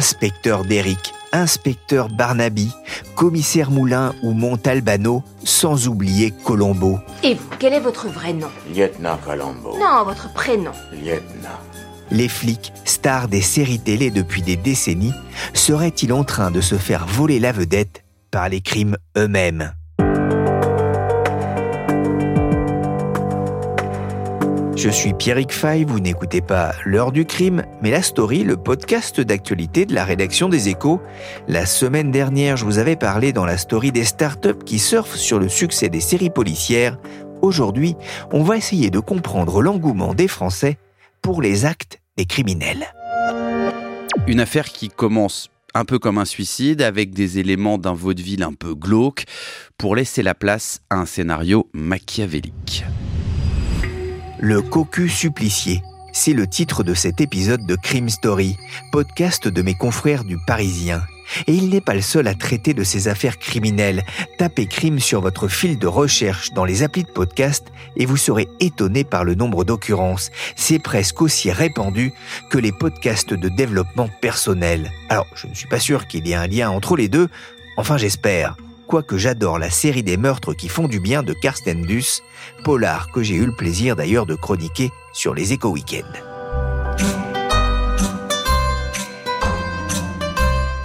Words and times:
Inspecteur 0.00 0.64
Derrick, 0.64 1.12
inspecteur 1.30 2.08
Barnaby, 2.08 2.72
commissaire 3.16 3.70
Moulin 3.70 4.14
ou 4.22 4.32
Montalbano, 4.32 5.22
sans 5.44 5.88
oublier 5.88 6.30
Colombo. 6.30 6.98
Et 7.22 7.34
vous, 7.34 7.50
quel 7.58 7.74
est 7.74 7.80
votre 7.80 8.08
vrai 8.08 8.32
nom? 8.32 8.48
Lieutenant 8.74 9.18
Colombo. 9.18 9.76
Non, 9.78 10.04
votre 10.06 10.32
prénom. 10.32 10.70
Lieutenant. 10.90 11.60
Les 12.10 12.28
flics, 12.28 12.72
stars 12.86 13.28
des 13.28 13.42
séries 13.42 13.78
télé 13.78 14.10
depuis 14.10 14.40
des 14.40 14.56
décennies, 14.56 15.12
seraient-ils 15.52 16.14
en 16.14 16.24
train 16.24 16.50
de 16.50 16.62
se 16.62 16.76
faire 16.76 17.06
voler 17.06 17.38
la 17.38 17.52
vedette 17.52 18.02
par 18.30 18.48
les 18.48 18.62
crimes 18.62 18.96
eux-mêmes? 19.18 19.74
Je 24.82 24.88
suis 24.88 25.12
Pierrick 25.12 25.52
Fay, 25.52 25.84
vous 25.84 26.00
n'écoutez 26.00 26.40
pas 26.40 26.72
L'heure 26.86 27.12
du 27.12 27.26
crime, 27.26 27.64
mais 27.82 27.90
La 27.90 28.00
Story, 28.00 28.44
le 28.44 28.56
podcast 28.56 29.20
d'actualité 29.20 29.84
de 29.84 29.94
la 29.94 30.06
rédaction 30.06 30.48
des 30.48 30.70
échos. 30.70 31.02
La 31.48 31.66
semaine 31.66 32.10
dernière, 32.10 32.56
je 32.56 32.64
vous 32.64 32.78
avais 32.78 32.96
parlé 32.96 33.34
dans 33.34 33.44
La 33.44 33.58
Story 33.58 33.92
des 33.92 34.06
startups 34.06 34.64
qui 34.64 34.78
surfent 34.78 35.16
sur 35.16 35.38
le 35.38 35.50
succès 35.50 35.90
des 35.90 36.00
séries 36.00 36.30
policières. 36.30 36.96
Aujourd'hui, 37.42 37.94
on 38.32 38.42
va 38.42 38.56
essayer 38.56 38.88
de 38.88 39.00
comprendre 39.00 39.60
l'engouement 39.60 40.14
des 40.14 40.28
Français 40.28 40.78
pour 41.20 41.42
les 41.42 41.66
actes 41.66 42.00
des 42.16 42.24
criminels. 42.24 42.86
Une 44.28 44.40
affaire 44.40 44.70
qui 44.70 44.88
commence 44.88 45.50
un 45.74 45.84
peu 45.84 45.98
comme 45.98 46.16
un 46.16 46.24
suicide, 46.24 46.80
avec 46.80 47.12
des 47.12 47.38
éléments 47.38 47.76
d'un 47.76 47.92
vaudeville 47.92 48.42
un 48.42 48.54
peu 48.54 48.74
glauque, 48.74 49.24
pour 49.76 49.94
laisser 49.94 50.22
la 50.22 50.34
place 50.34 50.80
à 50.88 50.96
un 50.96 51.04
scénario 51.04 51.68
machiavélique. 51.74 52.86
Le 54.42 54.62
cocu 54.62 55.10
supplicié, 55.10 55.82
c'est 56.12 56.32
le 56.32 56.46
titre 56.46 56.82
de 56.82 56.94
cet 56.94 57.20
épisode 57.20 57.66
de 57.66 57.76
Crime 57.76 58.08
Story, 58.08 58.56
podcast 58.90 59.46
de 59.48 59.60
mes 59.60 59.74
confrères 59.74 60.24
du 60.24 60.38
Parisien. 60.38 61.02
Et 61.46 61.52
il 61.52 61.68
n'est 61.68 61.82
pas 61.82 61.92
le 61.92 62.00
seul 62.00 62.26
à 62.26 62.34
traiter 62.34 62.72
de 62.72 62.82
ces 62.82 63.08
affaires 63.08 63.38
criminelles. 63.38 64.02
Tapez 64.38 64.64
crime 64.64 64.98
sur 64.98 65.20
votre 65.20 65.46
fil 65.46 65.78
de 65.78 65.86
recherche 65.86 66.54
dans 66.54 66.64
les 66.64 66.82
applis 66.82 67.04
de 67.04 67.10
podcast 67.10 67.66
et 67.96 68.06
vous 68.06 68.16
serez 68.16 68.48
étonné 68.60 69.04
par 69.04 69.24
le 69.24 69.34
nombre 69.34 69.64
d'occurrences. 69.64 70.30
C'est 70.56 70.78
presque 70.78 71.20
aussi 71.20 71.50
répandu 71.50 72.14
que 72.48 72.56
les 72.56 72.72
podcasts 72.72 73.34
de 73.34 73.48
développement 73.50 74.08
personnel. 74.22 74.90
Alors, 75.10 75.26
je 75.34 75.48
ne 75.48 75.54
suis 75.54 75.68
pas 75.68 75.80
sûr 75.80 76.06
qu'il 76.06 76.26
y 76.26 76.32
ait 76.32 76.36
un 76.36 76.46
lien 76.46 76.70
entre 76.70 76.96
les 76.96 77.08
deux, 77.08 77.28
enfin 77.76 77.98
j'espère 77.98 78.56
quoique 78.90 79.16
j'adore 79.16 79.60
la 79.60 79.70
série 79.70 80.02
des 80.02 80.16
meurtres 80.16 80.52
qui 80.52 80.66
font 80.66 80.88
du 80.88 80.98
bien 80.98 81.22
de 81.22 81.32
Karsten 81.32 81.82
Duss, 81.82 82.24
polar 82.64 83.12
que 83.12 83.22
j'ai 83.22 83.36
eu 83.36 83.46
le 83.46 83.54
plaisir 83.54 83.94
d'ailleurs 83.94 84.26
de 84.26 84.34
chroniquer 84.34 84.90
sur 85.12 85.32
les 85.32 85.52
Éco 85.52 85.70
Weekends. 85.70 86.10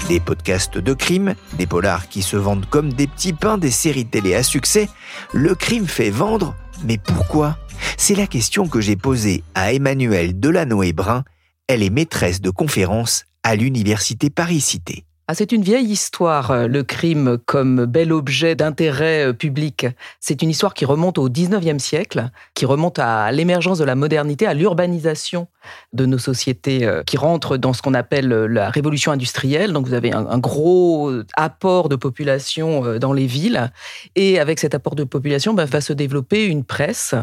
Des 0.08 0.20
podcasts 0.20 0.78
de 0.78 0.94
crime, 0.94 1.34
des 1.54 1.66
polars 1.66 2.08
qui 2.08 2.22
se 2.22 2.38
vendent 2.38 2.68
comme 2.70 2.94
des 2.94 3.08
petits 3.08 3.34
pains 3.34 3.58
des 3.58 3.72
séries 3.72 4.06
télé 4.06 4.36
à 4.36 4.44
succès, 4.44 4.88
le 5.34 5.56
crime 5.56 5.88
fait 5.88 6.12
vendre, 6.12 6.56
mais 6.84 7.00
pourquoi? 7.00 7.58
C'est 7.98 8.14
la 8.14 8.28
question 8.28 8.68
que 8.68 8.82
j'ai 8.82 8.96
posée 8.96 9.44
à 9.56 9.74
Emmanuelle 9.74 10.40
Delanoë-Brun, 10.40 11.24
elle 11.68 11.82
est 11.82 11.90
maîtresse 11.90 12.40
de 12.40 12.52
conférences 12.52 13.26
à 13.42 13.56
l'Université 13.56 14.30
Paris-Cité. 14.30 15.06
Ah, 15.28 15.34
c'est 15.34 15.52
une 15.52 15.64
vieille 15.64 15.88
histoire, 15.88 16.52
euh, 16.52 16.68
le 16.68 16.84
crime 16.84 17.40
comme 17.48 17.86
bel 17.86 18.14
objet 18.14 18.54
d'intérêt 18.54 19.30
euh, 19.30 19.34
public. 19.34 19.88
C'est 20.20 20.44
une 20.44 20.52
histoire 20.52 20.76
qui 20.76 20.86
remonte 20.86 21.18
au 21.18 21.30
19e 21.30 21.80
siècle, 21.80 22.30
qui 22.54 22.68
remonte 22.68 23.00
à 23.00 23.32
l'émergence 23.32 23.80
de 23.80 23.86
la 23.86 23.96
modernité, 23.96 24.46
à 24.46 24.54
l'urbanisation 24.54 25.48
de 25.94 26.06
nos 26.06 26.20
sociétés, 26.20 26.86
euh, 26.86 27.02
qui 27.02 27.18
rentre 27.18 27.58
dans 27.58 27.74
ce 27.74 27.82
qu'on 27.82 27.96
appelle 27.96 28.28
la 28.28 28.70
révolution 28.70 29.12
industrielle. 29.12 29.74
Donc 29.74 29.88
vous 29.88 29.96
avez 29.96 30.14
un, 30.14 30.38
gros 30.38 31.12
apport 31.36 31.90
de 31.90 31.96
population 31.96 33.00
dans 33.00 33.14
les 33.14 33.26
villes. 33.26 33.72
Et 34.16 34.40
avec 34.40 34.60
cet 34.60 34.76
apport 34.76 34.94
de 34.94 35.06
population, 35.06 35.56
bah, 35.56 35.66
va 35.66 35.82
se 35.82 35.94
développer 35.94 36.46
une 36.46 36.64
presse. 36.64 37.16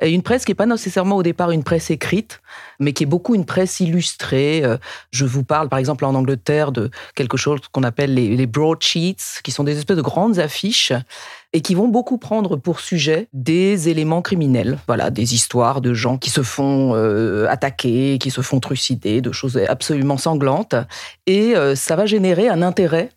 Une 0.00 0.22
presse 0.22 0.46
qui 0.46 0.52
n'est 0.52 0.56
pas 0.56 0.64
nécessairement 0.64 1.16
au 1.16 1.22
départ 1.22 1.50
une 1.50 1.62
presse 1.62 1.90
écrite, 1.90 2.40
mais 2.78 2.94
qui 2.94 3.02
est 3.02 3.06
beaucoup 3.06 3.34
une 3.34 3.44
presse 3.44 3.80
illustrée. 3.80 4.62
Je 5.10 5.26
vous 5.26 5.44
parle 5.44 5.68
par 5.68 5.78
exemple 5.78 6.06
en 6.06 6.14
Angleterre 6.14 6.72
de 6.72 6.90
quelque 7.14 7.36
chose 7.36 7.49
qu'on 7.72 7.82
appelle 7.82 8.14
les, 8.14 8.46
broadsheets, 8.46 9.40
qui 9.42 9.50
sont 9.50 9.64
des 9.64 9.78
espèces 9.78 9.96
de 9.96 10.02
grandes 10.02 10.38
affiches 10.38 10.92
et 11.52 11.60
qui 11.60 11.74
vont 11.74 11.88
beaucoup 11.88 12.18
prendre 12.18 12.56
pour 12.56 12.80
sujet 12.80 13.28
des 13.32 13.88
éléments 13.88 14.22
criminels, 14.22 14.78
voilà, 14.86 15.10
des 15.10 15.34
histoires 15.34 15.80
de 15.80 15.94
gens 15.94 16.16
qui 16.16 16.30
se 16.30 16.42
font 16.42 16.94
euh, 16.94 17.48
attaquer, 17.48 18.18
qui 18.18 18.30
se 18.30 18.40
font 18.40 18.60
trucider, 18.60 19.20
de 19.20 19.32
choses 19.32 19.56
absolument 19.68 20.16
sanglantes, 20.16 20.74
et 21.26 21.56
euh, 21.56 21.74
ça 21.74 21.96
va 21.96 22.06
générer 22.06 22.48
un 22.48 22.62
intérêt 22.62 23.10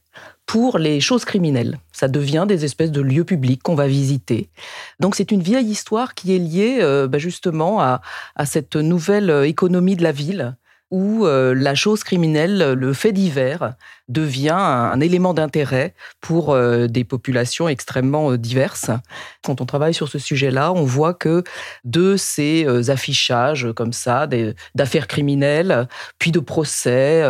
pour 0.45 0.77
les 0.77 0.99
choses 0.99 1.25
criminelles. 1.25 1.79
Ça 1.91 2.07
devient 2.07 2.45
des 2.47 2.65
espèces 2.65 2.91
de 2.91 3.01
lieux 3.01 3.23
publics 3.23 3.63
qu'on 3.63 3.75
va 3.75 3.87
visiter. 3.87 4.49
Donc 4.99 5.15
c'est 5.15 5.31
une 5.31 5.41
vieille 5.41 5.69
histoire 5.69 6.15
qui 6.15 6.35
est 6.35 6.39
liée 6.39 6.79
euh, 6.81 7.07
bah, 7.07 7.17
justement 7.17 7.81
à, 7.81 8.01
cette 8.45 8.75
nouvelle 8.75 9.45
économie 9.45 9.95
de 9.95 10.03
la 10.03 10.11
ville 10.11 10.55
où 10.93 11.25
la 11.25 11.73
chose 11.73 12.03
criminelle, 12.03 12.73
le 12.73 12.93
fait 12.93 13.11
divers, 13.11 13.73
devient 14.09 14.49
un, 14.49 14.99
élément 14.99 15.33
d'intérêt 15.33 15.93
pour 16.19 16.51
euh, 16.51 16.87
des 16.87 17.03
populations 17.03 17.69
extrêmement 17.69 18.31
euh, 18.31 18.37
diverses. 18.37 18.91
Quand 19.43 19.61
on 19.61 19.65
travaille 19.65 19.93
sur 19.93 20.09
ce 20.09 20.19
sujet-là, 20.19 20.73
on 20.73 20.83
voit 20.83 21.13
que 21.13 21.43
de 21.85 22.17
ces 22.17 22.65
euh, 22.65 22.89
affichages 22.89 23.69
comme 23.75 23.93
ça, 23.93 24.27
d'affaires 24.75 25.07
criminelles, 25.07 25.87
puis 26.19 26.31
de 26.31 26.39
procès, 26.39 27.23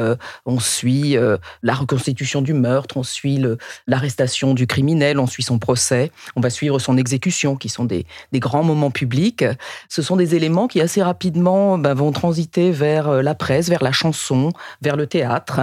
on 0.45 0.59
suit 0.59 1.15
la 1.61 1.73
reconstitution 1.73 2.41
du 2.41 2.53
meurtre, 2.53 2.97
on 2.97 3.03
suit 3.03 3.43
l'arrestation 3.87 4.53
du 4.53 4.67
criminel, 4.67 5.19
on 5.19 5.27
suit 5.27 5.43
son 5.43 5.59
procès, 5.59 6.11
on 6.35 6.41
va 6.41 6.49
suivre 6.49 6.79
son 6.79 6.97
exécution, 6.97 7.55
qui 7.55 7.69
sont 7.69 7.85
des, 7.85 8.05
grands 8.33 8.63
moments 8.63 8.91
publics. 8.91 9.45
Ce 9.89 10.01
sont 10.01 10.15
des 10.15 10.35
éléments 10.35 10.67
qui 10.67 10.81
assez 10.81 11.01
rapidement 11.01 11.77
ben, 11.77 11.93
vont 11.93 12.11
transiter 12.11 12.71
vers 12.71 13.21
la 13.21 13.35
vers 13.61 13.83
la 13.83 13.91
chanson, 13.91 14.51
vers 14.81 14.95
le 14.95 15.07
théâtre, 15.07 15.61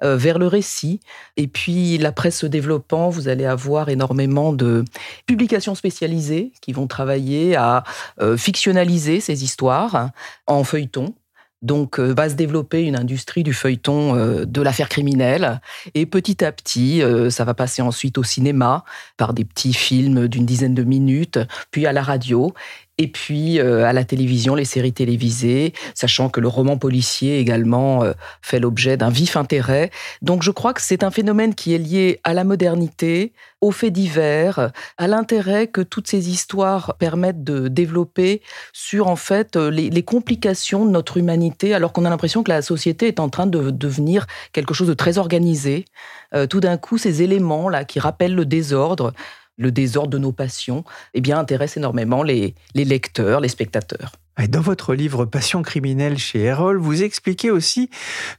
vers 0.00 0.38
le 0.38 0.46
récit. 0.46 1.00
Et 1.36 1.46
puis, 1.46 1.98
la 1.98 2.12
presse 2.12 2.38
se 2.38 2.46
développant, 2.46 3.08
vous 3.08 3.28
allez 3.28 3.44
avoir 3.44 3.88
énormément 3.88 4.52
de 4.52 4.84
publications 5.26 5.74
spécialisées 5.74 6.52
qui 6.60 6.72
vont 6.72 6.86
travailler 6.86 7.56
à 7.56 7.84
euh, 8.20 8.36
fictionnaliser 8.36 9.20
ces 9.20 9.44
histoires 9.44 10.10
en 10.46 10.64
feuilleton. 10.64 11.14
Donc 11.60 12.00
euh, 12.00 12.12
va 12.12 12.28
se 12.28 12.34
développer 12.34 12.82
une 12.82 12.96
industrie 12.96 13.44
du 13.44 13.52
feuilleton 13.52 14.16
euh, 14.16 14.44
de 14.44 14.60
l'affaire 14.60 14.88
criminelle 14.88 15.60
et 15.94 16.06
petit 16.06 16.44
à 16.44 16.50
petit 16.50 17.02
ça 17.30 17.44
va 17.44 17.54
passer 17.54 17.82
ensuite 17.82 18.18
au 18.18 18.24
cinéma 18.24 18.84
par 19.16 19.32
des 19.32 19.44
petits 19.44 19.72
films 19.72 20.26
d'une 20.26 20.44
dizaine 20.44 20.74
de 20.74 20.82
minutes, 20.82 21.38
puis 21.70 21.86
à 21.86 21.92
la 21.92 22.02
radio 22.02 22.52
et 23.02 23.08
puis 23.08 23.58
euh, 23.58 23.84
à 23.84 23.92
la 23.92 24.04
télévision, 24.04 24.54
les 24.54 24.64
séries 24.64 24.92
télévisées, 24.92 25.72
sachant 25.92 26.28
que 26.28 26.38
le 26.38 26.46
roman 26.46 26.78
policier 26.78 27.40
également 27.40 28.04
euh, 28.04 28.12
fait 28.42 28.60
l'objet 28.60 28.96
d'un 28.96 29.08
vif 29.08 29.36
intérêt. 29.36 29.90
Donc 30.22 30.44
je 30.44 30.52
crois 30.52 30.72
que 30.72 30.80
c'est 30.80 31.02
un 31.02 31.10
phénomène 31.10 31.56
qui 31.56 31.74
est 31.74 31.78
lié 31.78 32.20
à 32.22 32.32
la 32.32 32.44
modernité, 32.44 33.32
aux 33.60 33.72
faits 33.72 33.92
divers, 33.92 34.70
à 34.98 35.08
l'intérêt 35.08 35.66
que 35.66 35.80
toutes 35.80 36.06
ces 36.06 36.30
histoires 36.30 36.94
permettent 37.00 37.42
de 37.42 37.66
développer 37.66 38.40
sur 38.72 39.08
en 39.08 39.16
fait 39.16 39.56
euh, 39.56 39.68
les, 39.68 40.02
complications 40.04 40.86
de 40.86 40.90
notre 40.90 41.16
humanité, 41.16 41.74
alors 41.74 41.92
qu'on 41.92 42.04
a 42.04 42.10
l'impression 42.10 42.44
que 42.44 42.50
la 42.50 42.62
société 42.62 43.08
est 43.08 43.18
en 43.18 43.30
train 43.30 43.48
de 43.48 43.70
devenir 43.70 44.28
quelque 44.52 44.74
chose 44.74 44.88
de 44.88 44.94
très 44.94 45.18
organisé. 45.18 45.86
tout 46.50 46.60
d'un 46.60 46.76
coup, 46.76 46.98
ces 46.98 47.22
éléments 47.22 47.68
là 47.68 47.84
qui 47.84 48.00
rappellent 48.00 48.34
le 48.34 48.46
désordre 48.46 49.12
le 49.56 49.70
désordre 49.72 50.10
de 50.10 50.18
nos 50.18 50.32
passions, 50.32 50.84
eh 51.14 51.20
bien, 51.20 51.38
intéresse 51.38 51.76
énormément 51.76 52.22
les, 52.22 52.54
lecteurs, 52.74 53.40
les 53.40 53.48
spectateurs. 53.48 54.12
Dans 54.48 54.62
votre 54.62 54.94
livre 54.94 55.26
Passion 55.26 55.60
criminelle 55.60 56.16
chez 56.16 56.40
Erol, 56.40 56.78
vous 56.78 57.02
expliquez 57.02 57.50
aussi 57.50 57.90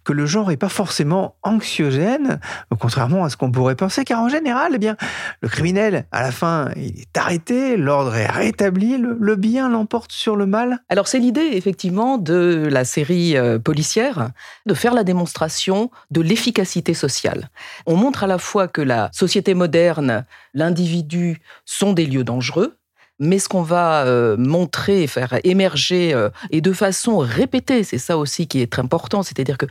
que 0.03 0.11
le 0.11 0.25
genre 0.25 0.49
n'est 0.49 0.57
pas 0.57 0.67
forcément 0.69 1.35
anxiogène, 1.43 2.39
contrairement 2.79 3.23
à 3.23 3.29
ce 3.29 3.37
qu'on 3.37 3.51
pourrait 3.51 3.75
penser, 3.75 4.03
car 4.03 4.19
en 4.19 4.27
général, 4.27 4.77
eh 4.81 4.91
le 5.41 5.47
criminel, 5.47 6.07
à 6.11 6.23
la 6.23 6.31
fin, 6.31 6.71
il 6.75 6.99
est 6.99 7.17
arrêté, 7.17 7.77
l'ordre 7.77 8.15
est 8.15 8.25
rétabli, 8.25 8.97
le, 8.97 9.15
le 9.19 9.35
bien 9.35 9.69
l'emporte 9.69 10.11
sur 10.11 10.35
le 10.35 10.47
mal. 10.47 10.79
Alors 10.89 11.07
c'est 11.07 11.19
l'idée 11.19 11.51
effectivement 11.53 12.17
de 12.17 12.67
la 12.71 12.85
série 12.85 13.37
euh, 13.37 13.59
policière 13.59 14.31
de 14.65 14.73
faire 14.73 14.95
la 14.95 15.03
démonstration 15.03 15.91
de 16.09 16.21
l'efficacité 16.21 16.95
sociale. 16.95 17.49
On 17.85 17.95
montre 17.95 18.23
à 18.23 18.27
la 18.27 18.39
fois 18.39 18.67
que 18.67 18.81
la 18.81 19.09
société 19.13 19.53
moderne, 19.53 20.25
l'individu 20.55 21.39
sont 21.65 21.93
des 21.93 22.07
lieux 22.07 22.23
dangereux, 22.23 22.77
mais 23.19 23.39
ce 23.39 23.47
qu'on 23.47 23.61
va 23.61 24.05
euh, 24.05 24.35
montrer, 24.37 25.07
faire 25.07 25.39
émerger, 25.43 26.13
euh, 26.13 26.29
et 26.51 26.61
de 26.61 26.73
façon 26.73 27.17
répétée, 27.17 27.83
c'est 27.83 27.97
ça 27.97 28.17
aussi 28.17 28.47
qui 28.47 28.61
est 28.61 28.71
très 28.71 28.81
important, 28.81 29.23
c'est-à-dire 29.23 29.57
que 29.57 29.65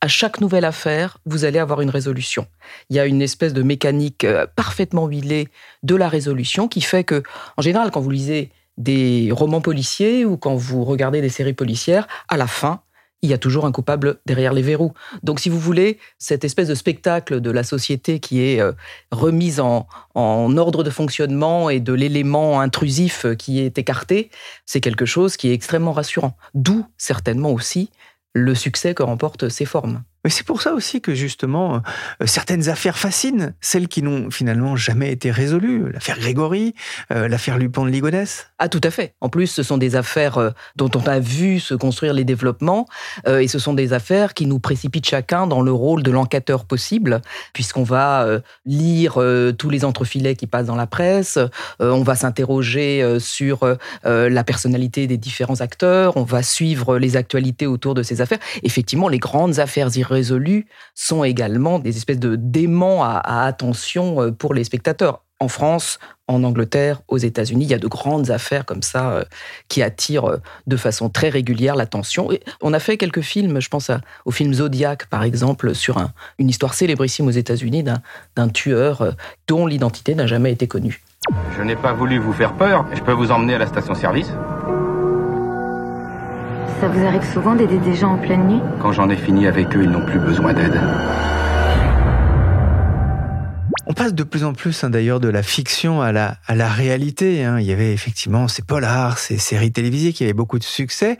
à 0.00 0.08
chaque 0.08 0.40
nouvelle 0.40 0.64
affaire, 0.64 1.18
vous 1.24 1.44
allez 1.44 1.58
avoir 1.58 1.80
une 1.80 1.90
résolution. 1.90 2.46
Il 2.90 2.96
y 2.96 3.00
a 3.00 3.06
une 3.06 3.22
espèce 3.22 3.54
de 3.54 3.62
mécanique 3.62 4.24
euh, 4.24 4.46
parfaitement 4.54 5.06
huilée 5.06 5.48
de 5.82 5.96
la 5.96 6.08
résolution 6.08 6.68
qui 6.68 6.80
fait 6.80 7.04
que, 7.04 7.22
en 7.56 7.62
général, 7.62 7.90
quand 7.90 8.00
vous 8.00 8.10
lisez 8.10 8.50
des 8.76 9.30
romans 9.32 9.60
policiers 9.60 10.24
ou 10.24 10.36
quand 10.36 10.56
vous 10.56 10.84
regardez 10.84 11.20
des 11.20 11.28
séries 11.28 11.52
policières, 11.52 12.06
à 12.28 12.36
la 12.36 12.46
fin, 12.46 12.80
il 13.24 13.30
y 13.30 13.32
a 13.32 13.38
toujours 13.38 13.64
un 13.64 13.72
coupable 13.72 14.20
derrière 14.26 14.52
les 14.52 14.62
verrous. 14.62 14.92
Donc, 15.22 15.40
si 15.40 15.48
vous 15.48 15.58
voulez, 15.58 15.98
cette 16.18 16.44
espèce 16.44 16.68
de 16.68 16.74
spectacle 16.74 17.40
de 17.40 17.50
la 17.50 17.64
société 17.64 18.20
qui 18.20 18.42
est 18.42 18.60
euh, 18.60 18.72
remise 19.10 19.60
en, 19.60 19.88
en 20.14 20.56
ordre 20.58 20.84
de 20.84 20.90
fonctionnement 20.90 21.70
et 21.70 21.80
de 21.80 21.94
l'élément 21.94 22.60
intrusif 22.60 23.24
euh, 23.24 23.34
qui 23.34 23.60
est 23.60 23.78
écarté, 23.78 24.30
c'est 24.66 24.80
quelque 24.80 25.06
chose 25.06 25.38
qui 25.38 25.48
est 25.48 25.54
extrêmement 25.54 25.92
rassurant. 25.92 26.36
D'où 26.52 26.84
certainement 26.98 27.50
aussi 27.50 27.90
le 28.34 28.54
succès 28.54 28.94
que 28.94 29.02
remportent 29.02 29.48
ces 29.48 29.64
formes. 29.64 30.02
Mais 30.24 30.30
c'est 30.30 30.46
pour 30.46 30.62
ça 30.62 30.72
aussi 30.72 31.02
que 31.02 31.14
justement, 31.14 31.82
euh, 32.22 32.26
certaines 32.26 32.70
affaires 32.70 32.96
fascinent, 32.96 33.52
celles 33.60 33.88
qui 33.88 34.02
n'ont 34.02 34.30
finalement 34.30 34.74
jamais 34.74 35.12
été 35.12 35.30
résolues. 35.30 35.92
L'affaire 35.92 36.18
Grégory, 36.18 36.74
euh, 37.12 37.28
l'affaire 37.28 37.58
Lupin 37.58 37.84
de 37.84 37.90
Ligonnès. 37.90 38.48
Ah, 38.58 38.70
tout 38.70 38.80
à 38.82 38.90
fait. 38.90 39.14
En 39.20 39.28
plus, 39.28 39.48
ce 39.48 39.62
sont 39.62 39.76
des 39.76 39.96
affaires 39.96 40.38
euh, 40.38 40.50
dont 40.76 40.90
on 40.94 41.06
a 41.06 41.18
vu 41.18 41.60
se 41.60 41.74
construire 41.74 42.14
les 42.14 42.24
développements, 42.24 42.86
et 43.26 43.48
ce 43.48 43.58
sont 43.58 43.74
des 43.74 43.92
affaires 43.92 44.32
qui 44.32 44.46
nous 44.46 44.58
précipitent 44.58 45.06
chacun 45.06 45.46
dans 45.46 45.60
le 45.60 45.72
rôle 45.72 46.02
de 46.02 46.10
l'enquêteur 46.10 46.64
possible, 46.64 47.20
puisqu'on 47.52 47.82
va 47.82 48.26
lire 48.64 49.18
tous 49.58 49.70
les 49.70 49.84
entrefilets 49.84 50.36
qui 50.36 50.46
passent 50.46 50.66
dans 50.66 50.76
la 50.76 50.86
presse, 50.86 51.38
on 51.80 52.02
va 52.02 52.14
s'interroger 52.14 53.18
sur 53.18 53.60
la 54.04 54.44
personnalité 54.44 55.06
des 55.06 55.16
différents 55.16 55.60
acteurs, 55.60 56.16
on 56.16 56.22
va 56.22 56.42
suivre 56.42 56.98
les 56.98 57.16
actualités 57.16 57.66
autour 57.66 57.94
de 57.94 58.02
ces 58.02 58.20
affaires. 58.20 58.38
Effectivement, 58.62 59.08
les 59.08 59.18
grandes 59.18 59.58
affaires 59.58 59.90
irrésolues 60.14 60.66
sont 60.94 61.24
également 61.24 61.78
des 61.78 61.96
espèces 61.96 62.20
de 62.20 62.36
démons 62.36 63.02
à, 63.02 63.18
attention 63.44 64.22
euh, 64.22 64.30
pour 64.30 64.54
les 64.54 64.64
spectateurs. 64.64 65.20
En 65.40 65.48
France, 65.48 65.98
en 66.28 66.44
Angleterre, 66.44 67.02
aux 67.08 67.18
États-Unis, 67.18 67.64
il 67.64 67.70
y 67.70 67.74
a 67.74 67.78
de 67.78 67.88
grandes 67.88 68.30
affaires 68.30 68.64
comme 68.64 68.82
ça 68.82 69.10
euh, 69.10 69.24
qui 69.68 69.82
attirent 69.82 70.24
euh, 70.30 70.36
de 70.68 70.76
façon 70.76 71.10
très 71.10 71.28
régulière 71.28 71.74
l'attention. 71.74 72.28
On 72.62 72.72
a 72.72 72.78
fait 72.78 72.96
quelques 72.96 73.20
films, 73.20 73.60
je 73.60 73.68
pense 73.68 73.90
au 74.24 74.30
film 74.30 74.54
Zodiac 74.54 75.06
par 75.06 75.24
exemple, 75.24 75.74
sur 75.74 75.98
un- 75.98 76.12
une 76.38 76.48
histoire 76.48 76.72
célébrissime 76.72 77.26
aux 77.26 77.30
États-Unis 77.32 77.82
d'un 78.36 78.48
tueur 78.48 79.14
dont 79.48 79.66
l'identité 79.66 80.14
n'a 80.14 80.26
jamais 80.26 80.52
été 80.52 80.68
connue. 80.68 81.02
Je 81.58 81.62
n'ai 81.62 81.76
pas 81.76 81.92
voulu 81.92 82.18
vous 82.18 82.32
faire 82.32 82.54
peur. 82.54 82.86
Je 82.94 83.00
peux 83.00 83.12
vous 83.12 83.30
emmener 83.32 83.54
à 83.54 83.58
la 83.58 83.66
station-service 83.66 84.30
Ça 86.80 86.88
vous 86.88 87.04
arrive 87.06 87.24
souvent 87.32 87.54
d'aider 87.54 87.78
des 87.78 87.94
gens 87.94 88.12
en 88.12 88.18
pleine 88.18 88.46
nuit 88.46 88.60
Quand 88.80 88.92
j'en 88.92 89.08
ai 89.08 89.16
fini 89.16 89.46
avec 89.46 89.74
eux, 89.76 89.82
ils 89.84 89.90
n'ont 89.90 90.04
plus 90.04 90.18
besoin 90.18 90.52
d'aide. 90.52 90.80
On 93.86 93.92
passe 93.92 94.14
de 94.14 94.22
plus 94.22 94.44
en 94.44 94.54
plus 94.54 94.82
hein, 94.82 94.88
d'ailleurs 94.88 95.20
de 95.20 95.28
la 95.28 95.42
fiction 95.42 96.00
à 96.00 96.10
la, 96.10 96.38
à 96.46 96.54
la 96.54 96.68
réalité. 96.68 97.44
hein. 97.44 97.58
Il 97.60 97.66
y 97.66 97.72
avait 97.72 97.92
effectivement 97.92 98.48
ces 98.48 98.62
polars, 98.62 99.18
ces 99.18 99.36
séries 99.36 99.72
télévisées 99.72 100.14
qui 100.14 100.24
avaient 100.24 100.32
beaucoup 100.32 100.58
de 100.58 100.64
succès. 100.64 101.18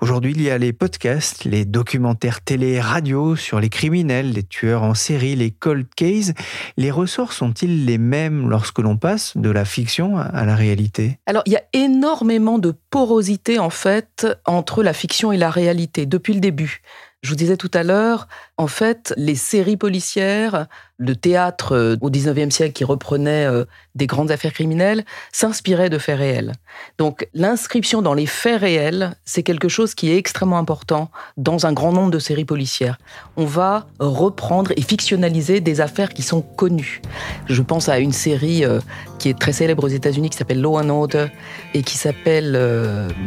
Aujourd'hui, 0.00 0.32
il 0.34 0.40
y 0.40 0.48
a 0.48 0.56
les 0.56 0.72
podcasts, 0.72 1.44
les 1.44 1.64
documentaires 1.64 2.40
télé 2.40 2.80
radio 2.80 3.34
sur 3.34 3.58
les 3.58 3.68
criminels, 3.68 4.30
les 4.30 4.44
tueurs 4.44 4.84
en 4.84 4.94
série, 4.94 5.34
les 5.34 5.50
cold 5.50 5.86
cases. 5.96 6.32
Les 6.76 6.92
ressorts 6.92 7.32
sont-ils 7.32 7.84
les 7.84 7.98
mêmes 7.98 8.48
lorsque 8.48 8.78
l'on 8.78 8.96
passe 8.96 9.36
de 9.36 9.50
la 9.50 9.64
fiction 9.64 10.16
à 10.16 10.44
la 10.44 10.54
réalité? 10.54 11.18
Alors, 11.26 11.42
il 11.46 11.52
y 11.52 11.56
a 11.56 11.64
énormément 11.72 12.58
de 12.58 12.74
porosité, 12.90 13.58
en 13.58 13.70
fait, 13.70 14.26
entre 14.44 14.84
la 14.84 14.92
fiction 14.92 15.32
et 15.32 15.36
la 15.36 15.50
réalité, 15.50 16.06
depuis 16.06 16.34
le 16.34 16.40
début. 16.40 16.80
Je 17.22 17.30
vous 17.30 17.36
disais 17.36 17.56
tout 17.56 17.70
à 17.72 17.82
l'heure, 17.82 18.28
en 18.58 18.66
fait, 18.66 19.14
les 19.16 19.34
séries 19.34 19.78
policières, 19.78 20.66
le 20.98 21.16
théâtre 21.16 21.74
euh, 21.74 21.96
au 22.00 22.10
19e 22.10 22.50
siècle 22.50 22.72
qui 22.72 22.84
reprenait 22.84 23.46
euh, 23.46 23.64
des 23.94 24.06
grandes 24.06 24.30
affaires 24.30 24.52
criminelles, 24.52 25.04
s'inspirait 25.32 25.90
de 25.90 25.98
faits 25.98 26.18
réels. 26.18 26.52
Donc, 26.98 27.28
l'inscription 27.34 28.02
dans 28.02 28.14
les 28.14 28.26
faits 28.26 28.60
réels, 28.60 29.16
c'est 29.24 29.42
quelque 29.42 29.68
chose 29.68 29.94
qui 29.94 30.10
est 30.10 30.16
extrêmement 30.16 30.58
important 30.58 31.10
dans 31.36 31.66
un 31.66 31.72
grand 31.72 31.92
nombre 31.92 32.10
de 32.10 32.18
séries 32.18 32.44
policières. 32.44 32.98
On 33.36 33.44
va 33.44 33.86
reprendre 33.98 34.72
et 34.76 34.82
fictionnaliser 34.82 35.60
des 35.60 35.80
affaires 35.80 36.10
qui 36.10 36.22
sont 36.22 36.42
connues. 36.42 37.02
Je 37.46 37.62
pense 37.62 37.88
à 37.88 37.98
une 37.98 38.12
série 38.12 38.64
euh, 38.64 38.80
qui 39.18 39.28
est 39.28 39.38
très 39.38 39.52
célèbre 39.52 39.84
aux 39.84 39.88
États-Unis 39.88 40.30
qui 40.30 40.36
s'appelle 40.36 40.60
Law 40.60 40.78
and 40.78 40.88
Order 40.90 41.26
et 41.72 41.82
qui 41.82 41.96
s'appelle 41.96 42.58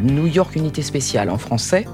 New 0.02 0.26
York 0.26 0.54
Unité 0.56 0.82
Spéciale 0.82 1.28
en 1.30 1.38
français, 1.38 1.86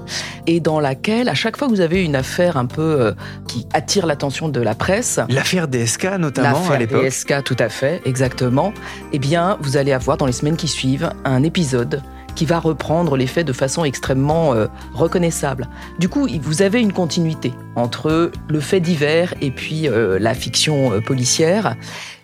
et 0.47 0.59
dans 0.59 0.79
laquelle, 0.79 1.27
à 1.27 1.33
chaque 1.33 1.57
fois 1.57 1.67
que 1.67 1.73
vous 1.73 1.81
avez 1.81 2.03
une 2.03 2.15
affaire 2.15 2.57
un 2.57 2.65
peu 2.65 3.13
qui 3.47 3.67
attire 3.73 4.05
l'attention 4.05 4.47
de 4.47 4.61
la 4.61 4.75
presse, 4.75 5.19
DSK 5.67 6.17
notamment 6.19 6.49
à 6.49 6.53
l'affaire 6.53 6.79
l'époque. 6.79 7.05
DSK, 7.05 7.43
tout 7.43 7.55
à 7.59 7.69
fait, 7.69 8.01
exactement, 8.05 8.73
eh 9.13 9.19
bien, 9.19 9.57
vous 9.61 9.77
allez 9.77 9.91
avoir 9.91 10.17
dans 10.17 10.25
les 10.25 10.31
semaines 10.31 10.57
qui 10.57 10.67
suivent 10.67 11.11
un 11.23 11.43
épisode 11.43 12.01
qui 12.35 12.45
va 12.45 12.59
reprendre 12.59 13.15
les 13.17 13.27
faits 13.27 13.47
de 13.47 13.53
façon 13.53 13.85
extrêmement 13.85 14.53
euh, 14.53 14.67
reconnaissable. 14.93 15.67
Du 15.99 16.09
coup, 16.09 16.27
vous 16.41 16.61
avez 16.61 16.81
une 16.81 16.93
continuité 16.93 17.53
entre 17.75 18.31
le 18.49 18.59
fait 18.59 18.81
divers 18.81 19.33
et 19.41 19.51
puis 19.51 19.87
euh, 19.87 20.19
la 20.19 20.33
fiction 20.33 20.91
euh, 20.91 20.99
policière. 20.99 21.75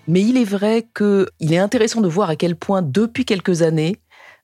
Mais 0.07 0.21
il 0.21 0.37
est 0.37 0.45
vrai 0.45 0.85
qu'il 0.95 1.53
est 1.53 1.57
intéressant 1.57 2.01
de 2.01 2.09
voir 2.09 2.29
à 2.29 2.35
quel 2.35 2.55
point, 2.55 2.81
depuis 2.81 3.23
quelques 3.23 3.61
années, 3.61 3.95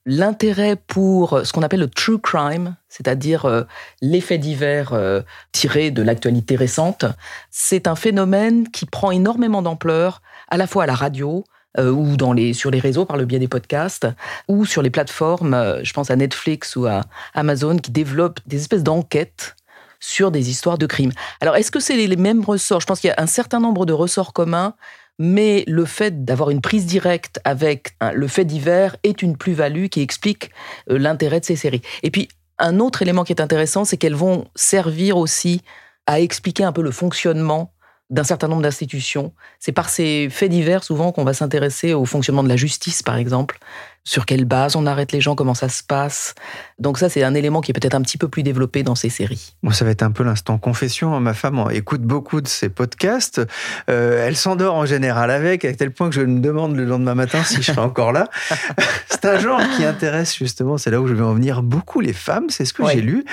l'intérêt 0.07 0.77
pour 0.77 1.45
ce 1.45 1.53
qu'on 1.53 1.61
appelle 1.61 1.81
le 1.81 1.89
true 1.89 2.17
crime, 2.17 2.75
c'est-à-dire 2.87 3.45
euh, 3.45 3.63
les 4.01 4.21
faits 4.21 4.39
divers 4.39 4.93
euh, 4.93 5.21
tirés 5.51 5.91
de 5.91 6.01
l'actualité 6.01 6.55
récente, 6.55 7.05
c'est 7.51 7.87
un 7.87 7.95
phénomène 7.95 8.69
qui 8.69 8.85
prend 8.85 9.11
énormément 9.11 9.61
d'ampleur, 9.61 10.21
à 10.47 10.57
la 10.57 10.65
fois 10.65 10.83
à 10.83 10.85
la 10.87 10.95
radio, 10.95 11.43
euh, 11.77 11.91
ou 11.91 12.15
sur 12.53 12.71
les 12.71 12.79
réseaux 12.79 13.05
par 13.05 13.17
le 13.17 13.25
biais 13.25 13.37
des 13.37 13.47
podcasts, 13.47 14.07
ou 14.47 14.65
sur 14.65 14.81
les 14.81 14.89
plateformes, 14.89 15.53
euh, 15.53 15.83
je 15.83 15.93
pense 15.93 16.09
à 16.09 16.15
Netflix 16.15 16.75
ou 16.75 16.87
à 16.87 17.01
Amazon, 17.33 17.77
qui 17.77 17.91
développent 17.91 18.39
des 18.47 18.57
espèces 18.57 18.83
d'enquêtes 18.83 19.55
sur 19.99 20.31
des 20.31 20.49
histoires 20.49 20.77
de 20.77 20.85
crimes. 20.85 21.11
Alors, 21.41 21.55
est-ce 21.55 21.69
que 21.69 21.79
c'est 21.79 21.95
les 21.95 22.15
mêmes 22.15 22.43
ressorts? 22.43 22.79
Je 22.79 22.85
pense 22.85 22.99
qu'il 22.99 23.09
y 23.09 23.11
a 23.11 23.21
un 23.21 23.27
certain 23.27 23.59
nombre 23.59 23.85
de 23.85 23.93
ressorts 23.93 24.33
communs, 24.33 24.73
mais 25.19 25.63
le 25.67 25.85
fait 25.85 26.25
d'avoir 26.25 26.49
une 26.49 26.61
prise 26.61 26.85
directe 26.85 27.39
avec 27.43 27.95
le 28.13 28.27
fait 28.27 28.45
divers 28.45 28.95
est 29.03 29.21
une 29.21 29.37
plus-value 29.37 29.87
qui 29.87 30.01
explique 30.01 30.51
euh, 30.89 30.97
l'intérêt 30.97 31.39
de 31.39 31.45
ces 31.45 31.55
séries. 31.55 31.81
Et 32.03 32.11
puis, 32.11 32.29
un 32.59 32.79
autre 32.79 33.01
élément 33.01 33.23
qui 33.23 33.33
est 33.33 33.41
intéressant, 33.41 33.85
c'est 33.85 33.97
qu'elles 33.97 34.15
vont 34.15 34.47
servir 34.55 35.17
aussi 35.17 35.61
à 36.05 36.19
expliquer 36.19 36.63
un 36.63 36.71
peu 36.71 36.81
le 36.81 36.91
fonctionnement 36.91 37.73
d'un 38.09 38.23
certain 38.23 38.47
nombre 38.47 38.61
d'institutions. 38.61 39.33
C'est 39.59 39.73
par 39.73 39.89
ces 39.89 40.29
faits 40.29 40.49
divers 40.49 40.83
souvent 40.83 41.11
qu'on 41.11 41.25
va 41.25 41.33
s'intéresser 41.33 41.93
au 41.93 42.05
fonctionnement 42.05 42.43
de 42.43 42.49
la 42.49 42.55
justice, 42.55 43.03
par 43.03 43.17
exemple. 43.17 43.59
Sur 44.07 44.25
quelle 44.25 44.45
base 44.45 44.77
on 44.77 44.85
arrête 44.85 45.11
les 45.11 45.19
gens, 45.19 45.35
comment 45.35 45.53
ça 45.53 45.67
se 45.67 45.83
passe. 45.83 46.33
Donc 46.79 46.97
ça, 46.97 47.09
c'est 47.09 47.23
un 47.23 47.33
élément 47.33 47.59
qui 47.59 47.71
est 47.71 47.73
peut-être 47.73 47.93
un 47.93 48.01
petit 48.01 48.17
peu 48.17 48.29
plus 48.29 48.41
développé 48.41 48.81
dans 48.81 48.95
ces 48.95 49.09
séries. 49.09 49.53
Bon, 49.63 49.71
ça 49.71 49.83
va 49.83 49.91
être 49.91 50.01
un 50.01 50.11
peu 50.11 50.23
l'instant 50.23 50.57
confession. 50.57 51.19
Ma 51.19 51.33
femme 51.33 51.59
en 51.59 51.69
écoute 51.69 52.03
beaucoup 52.03 52.39
de 52.39 52.47
ces 52.47 52.69
podcasts. 52.69 53.41
Euh, 53.89 54.25
elle 54.25 54.37
s'endort 54.37 54.75
en 54.75 54.85
général 54.85 55.29
avec, 55.29 55.65
à 55.65 55.73
tel 55.73 55.91
point 55.91 56.07
que 56.07 56.15
je 56.15 56.21
me 56.21 56.39
demande 56.39 56.73
le 56.77 56.85
lendemain 56.85 57.15
matin 57.15 57.43
si 57.43 57.57
je 57.57 57.63
serai 57.73 57.81
encore 57.81 58.13
là. 58.13 58.29
c'est 59.09 59.25
un 59.25 59.39
genre 59.39 59.59
qui 59.75 59.83
intéresse 59.83 60.37
justement, 60.37 60.77
c'est 60.77 60.89
là 60.89 61.01
où 61.01 61.07
je 61.07 61.13
vais 61.13 61.23
en 61.25 61.33
venir, 61.33 61.61
beaucoup 61.61 61.99
les 61.99 62.13
femmes. 62.13 62.45
C'est 62.49 62.63
ce 62.63 62.71
que 62.71 62.83
Ouais. 62.83 62.93
j'ai 62.93 63.01
lu. 63.01 63.25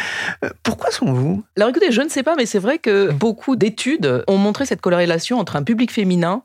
Euh, 0.45 0.51
pourquoi 0.65 0.91
sont-vous? 0.91 1.45
Alors 1.57 1.69
écoutez, 1.69 1.93
je 1.93 2.01
ne 2.03 2.09
sais 2.09 2.25
pas, 2.25 2.35
mais 2.37 2.47
c'est 2.47 2.59
vrai 2.59 2.79
que 2.81 3.13
beaucoup 3.13 3.55
d'études 3.55 4.25
ont 4.27 4.39
montré 4.39 4.67
cette 4.67 4.81
corrélation 4.81 5.39
entre 5.39 5.55
un 5.55 5.63
public 5.63 5.93
féminin 5.93 6.43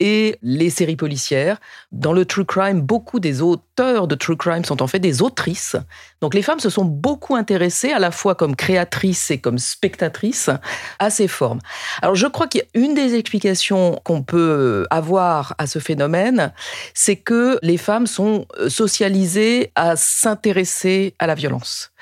et 0.00 0.38
les 0.42 0.70
séries 0.70 0.96
policières. 0.96 1.58
Dans 1.92 2.12
le 2.12 2.24
true 2.24 2.44
crime, 2.44 2.80
beaucoup 2.80 3.20
des 3.20 3.42
auteurs 3.42 4.08
de 4.08 4.14
true 4.14 4.36
crime 4.36 4.64
sont 4.64 4.82
en 4.82 4.86
fait 4.86 4.98
des 4.98 5.22
autrices. 5.22 5.76
Donc 6.20 6.34
les 6.34 6.42
femmes 6.42 6.60
se 6.60 6.70
sont 6.70 6.84
beaucoup 6.84 7.36
intéressées 7.36 7.92
à 7.92 7.98
la 7.98 8.10
fois 8.10 8.34
comme 8.34 8.56
créatrices 8.56 9.30
et 9.30 9.38
comme 9.38 9.58
spectatrices 9.58 10.50
à 10.98 11.10
ces 11.10 11.28
formes. 11.28 11.60
Alors 12.02 12.14
je 12.14 12.26
crois 12.26 12.46
qu'il 12.46 12.62
y 12.62 12.78
a 12.78 12.84
une 12.84 12.94
des 12.94 13.14
explications 13.14 14.00
qu'on 14.04 14.22
peut 14.22 14.86
avoir 14.90 15.54
à 15.58 15.66
ce 15.66 15.78
phénomène, 15.78 16.52
c'est 16.94 17.16
que 17.16 17.58
les 17.62 17.76
femmes 17.76 18.06
sont 18.06 18.46
socialisées 18.68 19.70
à 19.74 19.96
s'intéresser 19.96 21.14
à 21.18 21.26
la 21.26 21.34
violence 21.34 21.92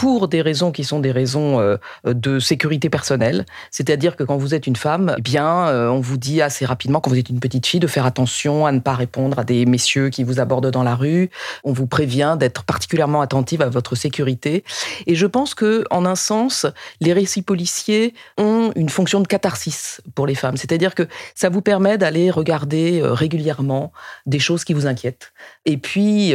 pour 0.00 0.28
des 0.28 0.40
raisons 0.40 0.72
qui 0.72 0.82
sont 0.82 0.98
des 0.98 1.12
raisons 1.12 1.60
euh, 1.60 1.76
de 2.06 2.38
sécurité 2.38 2.88
personnelle. 2.88 3.44
C'est-à-dire 3.70 4.16
que 4.16 4.24
quand 4.24 4.38
vous 4.38 4.54
êtes 4.54 4.66
une 4.66 4.76
femme, 4.76 5.14
eh 5.18 5.20
bien, 5.20 5.68
euh, 5.68 5.90
on 5.90 6.00
vous 6.00 6.16
dit 6.16 6.40
assez 6.40 6.64
rapidement, 6.64 7.00
quand 7.00 7.10
vous 7.10 7.18
êtes 7.18 7.28
une 7.28 7.38
petite 7.38 7.66
fille, 7.66 7.80
de 7.80 7.86
faire 7.86 8.06
attention 8.06 8.64
à 8.64 8.72
ne 8.72 8.78
pas 8.78 8.94
répondre 8.94 9.38
à 9.38 9.44
des 9.44 9.66
messieurs 9.66 10.08
qui 10.08 10.24
vous 10.24 10.40
abordent 10.40 10.70
dans 10.70 10.82
la 10.82 10.94
rue. 10.94 11.28
On 11.64 11.74
vous 11.74 11.86
prévient 11.86 12.38
d'être 12.40 12.64
particulièrement 12.64 13.20
attentive 13.20 13.60
à 13.60 13.68
votre 13.68 13.94
sécurité. 13.94 14.64
Et 15.06 15.16
je 15.16 15.26
pense 15.26 15.52
que, 15.52 15.84
en 15.90 16.06
un 16.06 16.14
sens, 16.14 16.64
les 17.02 17.12
récits 17.12 17.42
policiers 17.42 18.14
ont 18.38 18.72
une 18.76 18.88
fonction 18.88 19.20
de 19.20 19.28
catharsis 19.28 20.00
pour 20.14 20.26
les 20.26 20.34
femmes. 20.34 20.56
C'est-à-dire 20.56 20.94
que 20.94 21.06
ça 21.34 21.50
vous 21.50 21.60
permet 21.60 21.98
d'aller 21.98 22.30
regarder 22.30 23.02
euh, 23.02 23.12
régulièrement 23.12 23.92
des 24.24 24.38
choses 24.38 24.64
qui 24.64 24.72
vous 24.72 24.86
inquiètent. 24.86 25.34
Et 25.66 25.76
puis, 25.76 26.32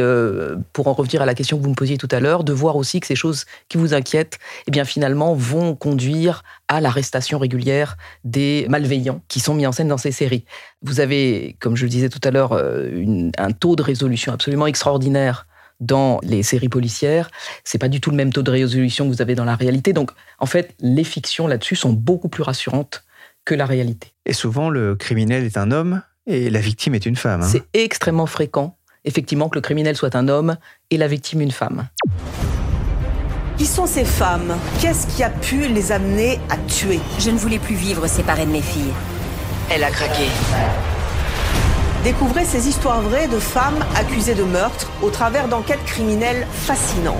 pour 0.72 0.86
en 0.86 0.92
revenir 0.92 1.20
à 1.20 1.26
la 1.26 1.34
question 1.34 1.58
que 1.58 1.64
vous 1.64 1.70
me 1.70 1.74
posiez 1.74 1.98
tout 1.98 2.08
à 2.12 2.20
l'heure, 2.20 2.44
de 2.44 2.52
voir 2.52 2.76
aussi 2.76 3.00
que 3.00 3.08
ces 3.08 3.16
choses 3.16 3.44
qui 3.68 3.78
vous 3.78 3.94
inquiètent, 3.94 4.38
eh 4.66 4.70
bien 4.70 4.84
finalement 4.84 5.34
vont 5.34 5.74
conduire 5.74 6.42
à 6.68 6.80
l'arrestation 6.80 7.38
régulière 7.38 7.96
des 8.24 8.66
malveillants 8.68 9.22
qui 9.28 9.40
sont 9.40 9.54
mis 9.54 9.66
en 9.66 9.72
scène 9.72 9.88
dans 9.88 9.98
ces 9.98 10.12
séries. 10.12 10.44
Vous 10.82 11.00
avez, 11.00 11.56
comme 11.60 11.76
je 11.76 11.84
le 11.84 11.90
disais 11.90 12.08
tout 12.08 12.20
à 12.24 12.30
l'heure, 12.30 12.52
euh, 12.52 13.30
un 13.38 13.52
taux 13.52 13.76
de 13.76 13.82
résolution 13.82 14.32
absolument 14.32 14.66
extraordinaire 14.66 15.46
dans 15.80 16.20
les 16.22 16.42
séries 16.42 16.68
policières. 16.68 17.30
C'est 17.64 17.78
pas 17.78 17.88
du 17.88 18.00
tout 18.00 18.10
le 18.10 18.16
même 18.16 18.32
taux 18.32 18.42
de 18.42 18.50
résolution 18.50 19.04
que 19.04 19.14
vous 19.14 19.22
avez 19.22 19.34
dans 19.34 19.44
la 19.44 19.56
réalité. 19.56 19.92
Donc, 19.92 20.10
en 20.38 20.46
fait, 20.46 20.74
les 20.80 21.04
fictions 21.04 21.46
là-dessus 21.46 21.76
sont 21.76 21.92
beaucoup 21.92 22.28
plus 22.28 22.42
rassurantes 22.42 23.04
que 23.44 23.54
la 23.54 23.66
réalité. 23.66 24.12
Et 24.24 24.32
souvent, 24.32 24.70
le 24.70 24.96
criminel 24.96 25.44
est 25.44 25.56
un 25.56 25.70
homme 25.70 26.02
et 26.26 26.50
la 26.50 26.60
victime 26.60 26.94
est 26.94 27.06
une 27.06 27.16
femme. 27.16 27.42
Hein. 27.42 27.48
C'est 27.48 27.64
extrêmement 27.74 28.26
fréquent, 28.26 28.76
effectivement, 29.04 29.48
que 29.48 29.56
le 29.56 29.60
criminel 29.60 29.96
soit 29.96 30.16
un 30.16 30.28
homme 30.28 30.56
et 30.90 30.96
la 30.96 31.08
victime 31.08 31.40
une 31.40 31.52
femme. 31.52 31.88
Qui 33.58 33.64
sont 33.64 33.86
ces 33.86 34.04
femmes? 34.04 34.54
Qu'est-ce 34.80 35.06
qui 35.06 35.22
a 35.22 35.30
pu 35.30 35.66
les 35.68 35.90
amener 35.90 36.38
à 36.50 36.58
tuer? 36.68 37.00
Je 37.18 37.30
ne 37.30 37.38
voulais 37.38 37.58
plus 37.58 37.74
vivre 37.74 38.06
séparée 38.06 38.44
de 38.44 38.50
mes 38.50 38.60
filles. 38.60 38.92
Elle 39.70 39.82
a 39.82 39.90
craqué. 39.90 40.26
Découvrez 42.04 42.44
ces 42.44 42.68
histoires 42.68 43.00
vraies 43.00 43.28
de 43.28 43.38
femmes 43.38 43.82
accusées 43.96 44.34
de 44.34 44.44
meurtre 44.44 44.90
au 45.02 45.08
travers 45.08 45.48
d'enquêtes 45.48 45.84
criminelles 45.86 46.46
fascinantes. 46.52 47.16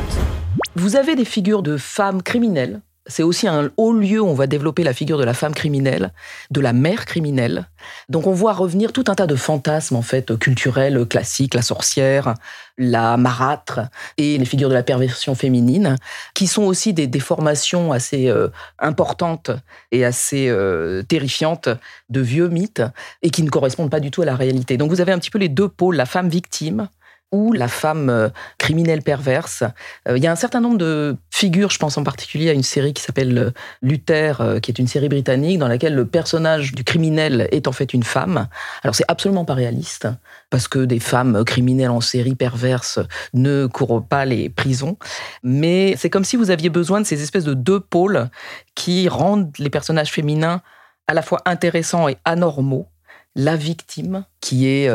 Vous 0.74 0.96
avez 0.96 1.14
des 1.14 1.24
figures 1.24 1.62
de 1.62 1.78
femmes 1.78 2.22
criminelles 2.22 2.82
c'est 3.06 3.22
aussi 3.22 3.46
un 3.46 3.70
haut 3.76 3.92
lieu 3.92 4.20
où 4.20 4.26
on 4.26 4.34
va 4.34 4.46
développer 4.46 4.82
la 4.82 4.92
figure 4.92 5.18
de 5.18 5.24
la 5.24 5.34
femme 5.34 5.54
criminelle, 5.54 6.12
de 6.50 6.60
la 6.60 6.72
mère 6.72 7.06
criminelle. 7.06 7.68
Donc 8.08 8.26
on 8.26 8.32
voit 8.32 8.52
revenir 8.52 8.92
tout 8.92 9.04
un 9.08 9.14
tas 9.14 9.26
de 9.26 9.36
fantasmes 9.36 9.96
en 9.96 10.02
fait 10.02 10.36
culturels 10.38 11.06
classiques, 11.06 11.54
la 11.54 11.62
sorcière, 11.62 12.34
la 12.78 13.16
marâtre 13.16 13.80
et 14.18 14.38
les 14.38 14.44
figures 14.44 14.68
de 14.68 14.74
la 14.74 14.82
perversion 14.82 15.34
féminine, 15.34 15.96
qui 16.34 16.46
sont 16.46 16.64
aussi 16.64 16.92
des 16.92 17.06
déformations 17.06 17.92
assez 17.92 18.28
euh, 18.28 18.48
importantes 18.78 19.50
et 19.92 20.04
assez 20.04 20.48
euh, 20.48 21.02
terrifiantes 21.02 21.68
de 22.10 22.20
vieux 22.20 22.48
mythes 22.48 22.82
et 23.22 23.30
qui 23.30 23.42
ne 23.42 23.50
correspondent 23.50 23.90
pas 23.90 24.00
du 24.00 24.10
tout 24.10 24.22
à 24.22 24.26
la 24.26 24.36
réalité. 24.36 24.76
Donc 24.76 24.90
vous 24.90 25.00
avez 25.00 25.12
un 25.12 25.18
petit 25.18 25.30
peu 25.30 25.38
les 25.38 25.48
deux 25.48 25.68
pôles, 25.68 25.96
la 25.96 26.06
femme 26.06 26.28
victime 26.28 26.88
ou 27.32 27.52
la 27.52 27.68
femme 27.68 28.08
euh, 28.08 28.28
criminelle 28.58 29.02
perverse. 29.02 29.64
Euh, 30.08 30.16
il 30.16 30.22
y 30.22 30.26
a 30.26 30.32
un 30.32 30.36
certain 30.36 30.60
nombre 30.60 30.78
de 30.78 31.16
figures, 31.30 31.70
je 31.70 31.78
pense 31.78 31.98
en 31.98 32.04
particulier 32.04 32.50
à 32.50 32.52
une 32.52 32.62
série 32.62 32.94
qui 32.94 33.02
s'appelle 33.02 33.36
euh, 33.36 33.50
Luther, 33.82 34.60
qui 34.62 34.70
est 34.70 34.78
une 34.78 34.86
série 34.86 35.08
britannique 35.08 35.58
dans 35.58 35.68
laquelle 35.68 35.94
le 35.94 36.06
personnage 36.06 36.72
du 36.72 36.84
criminel 36.84 37.48
est 37.50 37.66
en 37.66 37.72
fait 37.72 37.92
une 37.92 38.04
femme. 38.04 38.48
Alors 38.82 38.94
c'est 38.94 39.04
absolument 39.08 39.44
pas 39.44 39.54
réaliste, 39.54 40.08
parce 40.50 40.68
que 40.68 40.78
des 40.78 41.00
femmes 41.00 41.44
criminelles 41.44 41.90
en 41.90 42.00
série 42.00 42.34
perverse 42.34 43.00
ne 43.34 43.66
courent 43.66 44.06
pas 44.06 44.24
les 44.24 44.48
prisons, 44.48 44.96
mais 45.42 45.94
c'est 45.96 46.10
comme 46.10 46.24
si 46.24 46.36
vous 46.36 46.50
aviez 46.50 46.70
besoin 46.70 47.00
de 47.00 47.06
ces 47.06 47.22
espèces 47.22 47.44
de 47.44 47.54
deux 47.54 47.80
pôles 47.80 48.28
qui 48.74 49.08
rendent 49.08 49.52
les 49.58 49.70
personnages 49.70 50.12
féminins 50.12 50.62
à 51.08 51.14
la 51.14 51.22
fois 51.22 51.40
intéressants 51.44 52.08
et 52.08 52.16
anormaux 52.24 52.88
la 53.36 53.54
victime 53.54 54.24
qui 54.40 54.66
est 54.66 54.88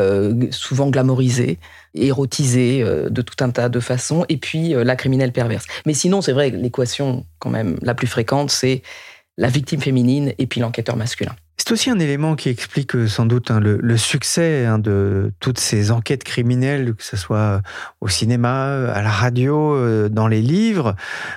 souvent 0.52 0.90
glamorisée, 0.90 1.58
érotisée 1.94 2.82
euh, 2.82 3.08
de 3.08 3.22
tout 3.22 3.42
un 3.44 3.50
tas 3.50 3.68
de 3.68 3.80
façons, 3.80 4.24
et 4.28 4.36
puis 4.36 4.74
euh, 4.74 4.84
la 4.84 4.96
criminelle 4.96 5.32
perverse. 5.32 5.66
Mais 5.86 5.94
sinon, 5.94 6.20
c'est 6.20 6.32
vrai, 6.32 6.50
l'équation 6.50 7.24
quand 7.38 7.50
même 7.50 7.78
la 7.82 7.94
plus 7.94 8.06
fréquente, 8.06 8.50
c'est 8.50 8.82
la 9.36 9.48
victime 9.48 9.80
féminine 9.80 10.32
et 10.38 10.46
puis 10.46 10.60
l'enquêteur 10.60 10.96
masculin. 10.96 11.34
C'est 11.64 11.70
aussi 11.70 11.90
un 11.90 12.00
élément 12.00 12.34
qui 12.34 12.48
explique 12.48 12.96
euh, 12.96 13.06
sans 13.06 13.24
doute 13.24 13.52
hein, 13.52 13.60
le, 13.60 13.96
succès 13.96 14.66
hein, 14.66 14.80
de 14.80 15.32
toutes 15.38 15.60
ces 15.60 15.92
enquêtes 15.92 16.24
criminelles, 16.24 16.92
que 16.92 17.04
ce 17.04 17.16
soit 17.16 17.62
au 18.00 18.08
cinéma, 18.08 18.90
à 18.90 19.00
la 19.00 19.10
radio, 19.10 19.72
euh, 19.76 20.08
dans 20.08 20.26
les 20.26 20.42
livres, 20.42 20.96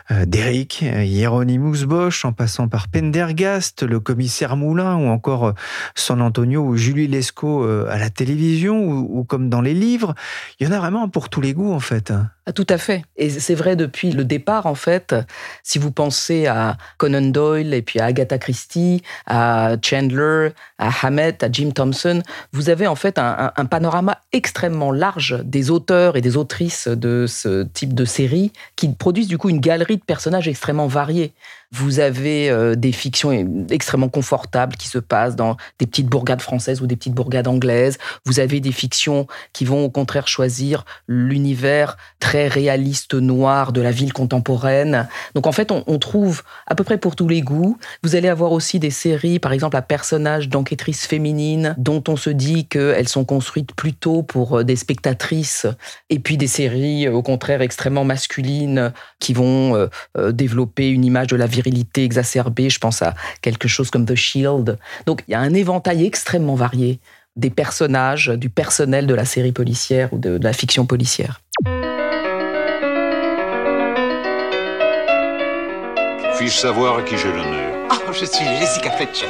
euh, 0.10 0.26
Hieronymus 0.26 1.84
Bosch, 1.86 2.26
en 2.26 2.34
passant 2.34 2.68
par 2.68 2.88
Pendergast, 2.88 3.84
le 3.84 4.00
commissaire 4.00 4.58
Moulin, 4.58 4.96
ou 4.96 5.10
encore 5.10 5.54
San 5.94 6.20
Antonio 6.24 6.64
ou 6.64 6.76
Julie 6.76 7.08
Lescaut 7.08 7.64
à 7.64 8.00
la 8.00 8.10
télévision, 8.10 8.84
ou, 8.84 9.20
ou 9.20 9.24
comme 9.26 9.48
dans 9.48 9.62
les 9.62 9.76
livres. 9.76 10.16
Il 10.60 10.66
y 10.68 10.70
en 10.72 10.74
a 10.74 10.80
vraiment 10.80 11.08
pour 11.08 11.30
tous 11.30 11.42
les 11.42 11.54
goûts, 11.54 11.72
en 11.72 11.80
fait. 11.80 12.12
Ah, 12.48 12.52
tout 12.52 12.68
à 12.70 12.78
fait. 12.78 13.04
Et 13.18 13.30
c'est 13.30 13.56
vrai 13.56 13.76
depuis 13.76 14.12
le 14.12 14.24
départ, 14.24 14.68
en 14.68 14.76
fait. 14.76 15.16
Si 15.64 15.80
vous 15.80 15.92
pensez 15.92 16.46
à 16.46 16.78
Conan 16.98 17.22
Doyle 17.22 17.74
et 17.74 17.82
puis 17.82 18.00
à 18.00 18.06
Agatha 18.06 18.38
Christie, 18.38 19.02
à 19.26 19.78
Chandler, 19.84 20.15
à 20.78 20.90
Hammett, 21.02 21.44
à 21.44 21.52
Jim 21.52 21.72
Thompson, 21.74 22.22
vous 22.52 22.70
avez 22.70 22.88
en 22.88 22.96
fait 22.96 23.18
un, 23.18 23.52
un 23.56 23.66
panorama 23.66 24.20
extrêmement 24.32 24.92
large 24.92 25.40
des 25.44 25.72
auteurs 25.72 26.16
et 26.16 26.22
des 26.22 26.38
autrices 26.38 26.88
de 26.88 27.26
ce 27.28 27.64
type 27.64 27.94
de 27.94 28.06
série 28.06 28.52
qui 28.76 28.90
produisent 28.90 29.28
du 29.28 29.38
coup 29.38 29.50
une 29.50 29.60
galerie 29.60 29.98
de 29.98 30.04
personnages 30.04 30.48
extrêmement 30.48 30.88
variés. 30.88 31.34
Vous 31.78 32.00
avez 32.00 32.50
euh, 32.50 32.76
des 32.76 32.94
fictions 32.94 33.34
extrêmement 33.70 34.08
confortables 34.08 34.78
qui 34.78 34.88
se 34.88 34.98
passent 34.98 35.36
dans 35.36 35.58
des 35.78 35.86
petites 35.86 36.08
bourgades 36.08 36.42
françaises 36.42 36.82
ou 36.82 36.88
des 36.88 36.96
petites 36.96 37.14
bourgades 37.14 37.50
anglaises. 37.50 37.98
Vous 38.26 38.40
avez 38.40 38.62
des 38.62 38.72
fictions 38.72 39.28
qui 39.52 39.66
vont 39.66 39.84
au 39.84 39.90
contraire 39.90 40.30
choisir 40.30 40.86
l'univers 41.10 41.98
très 42.22 42.48
réaliste 42.48 43.14
noir 43.14 43.74
de 43.74 43.82
la 43.82 43.92
ville 43.92 44.14
contemporaine. 44.14 45.10
Donc 45.34 45.48
en 45.48 45.52
fait, 45.52 45.70
on, 45.70 46.00
trouve 46.00 46.44
à 46.66 46.76
peu 46.76 46.86
près 46.86 46.98
pour 46.98 47.18
tous 47.18 47.28
les 47.28 47.42
goûts. 47.42 47.78
Vous 48.04 48.16
allez 48.16 48.30
avoir 48.30 48.54
aussi 48.54 48.80
des 48.80 48.90
séries, 48.90 49.40
par 49.40 49.52
exemple, 49.52 49.76
à 49.76 49.82
personnages 49.82 50.48
d'enquêtrices 50.48 51.06
féminines 51.06 51.76
dont 51.78 52.04
on 52.08 52.16
se 52.16 52.30
dit 52.30 52.68
qu'elles 52.68 53.10
sont 53.10 53.26
construites 53.26 53.74
plutôt 53.74 54.24
pour 54.24 54.60
euh, 54.60 54.64
des 54.64 54.78
spectatrices. 54.78 55.68
Et 56.10 56.20
puis 56.20 56.38
des 56.38 56.48
séries, 56.48 57.10
au 57.10 57.22
contraire, 57.22 57.62
extrêmement 57.62 58.06
masculines 58.06 58.94
qui 59.20 59.34
vont 59.34 59.90
euh, 60.18 60.32
développer 60.32 60.90
une 60.90 61.04
image 61.04 61.28
de 61.28 61.36
la 61.36 61.48
virilité 61.48 61.65
exacerbée. 61.96 62.70
Je 62.70 62.80
pense 62.80 63.02
à 63.02 63.14
quelque 63.42 63.68
chose 63.68 63.90
comme 63.90 64.06
The 64.06 64.16
Shield. 64.16 64.78
Donc 65.06 65.24
il 65.28 65.32
y 65.32 65.36
a 65.36 65.40
un 65.40 65.54
éventail 65.54 66.06
extrêmement 66.06 66.56
varié 66.56 67.00
des 67.36 67.50
personnages, 67.50 68.30
du 68.30 68.50
personnel 68.50 69.08
de 69.08 69.14
la 69.14 69.26
série 69.26 69.52
policière 69.52 70.14
ou 70.14 70.18
de, 70.18 70.40
la 70.42 70.54
fiction 70.54 70.86
policière. 70.86 71.42
Puis-je 76.38 76.54
savoir 76.54 77.00
à 77.00 77.02
qui 77.02 77.18
j'ai 77.18 77.32
l'honneur? 77.32 77.88
Oh, 77.92 78.12
je 78.12 78.26
suis 78.26 78.46
Jessica 78.60 78.92
Fletcher. 78.92 79.28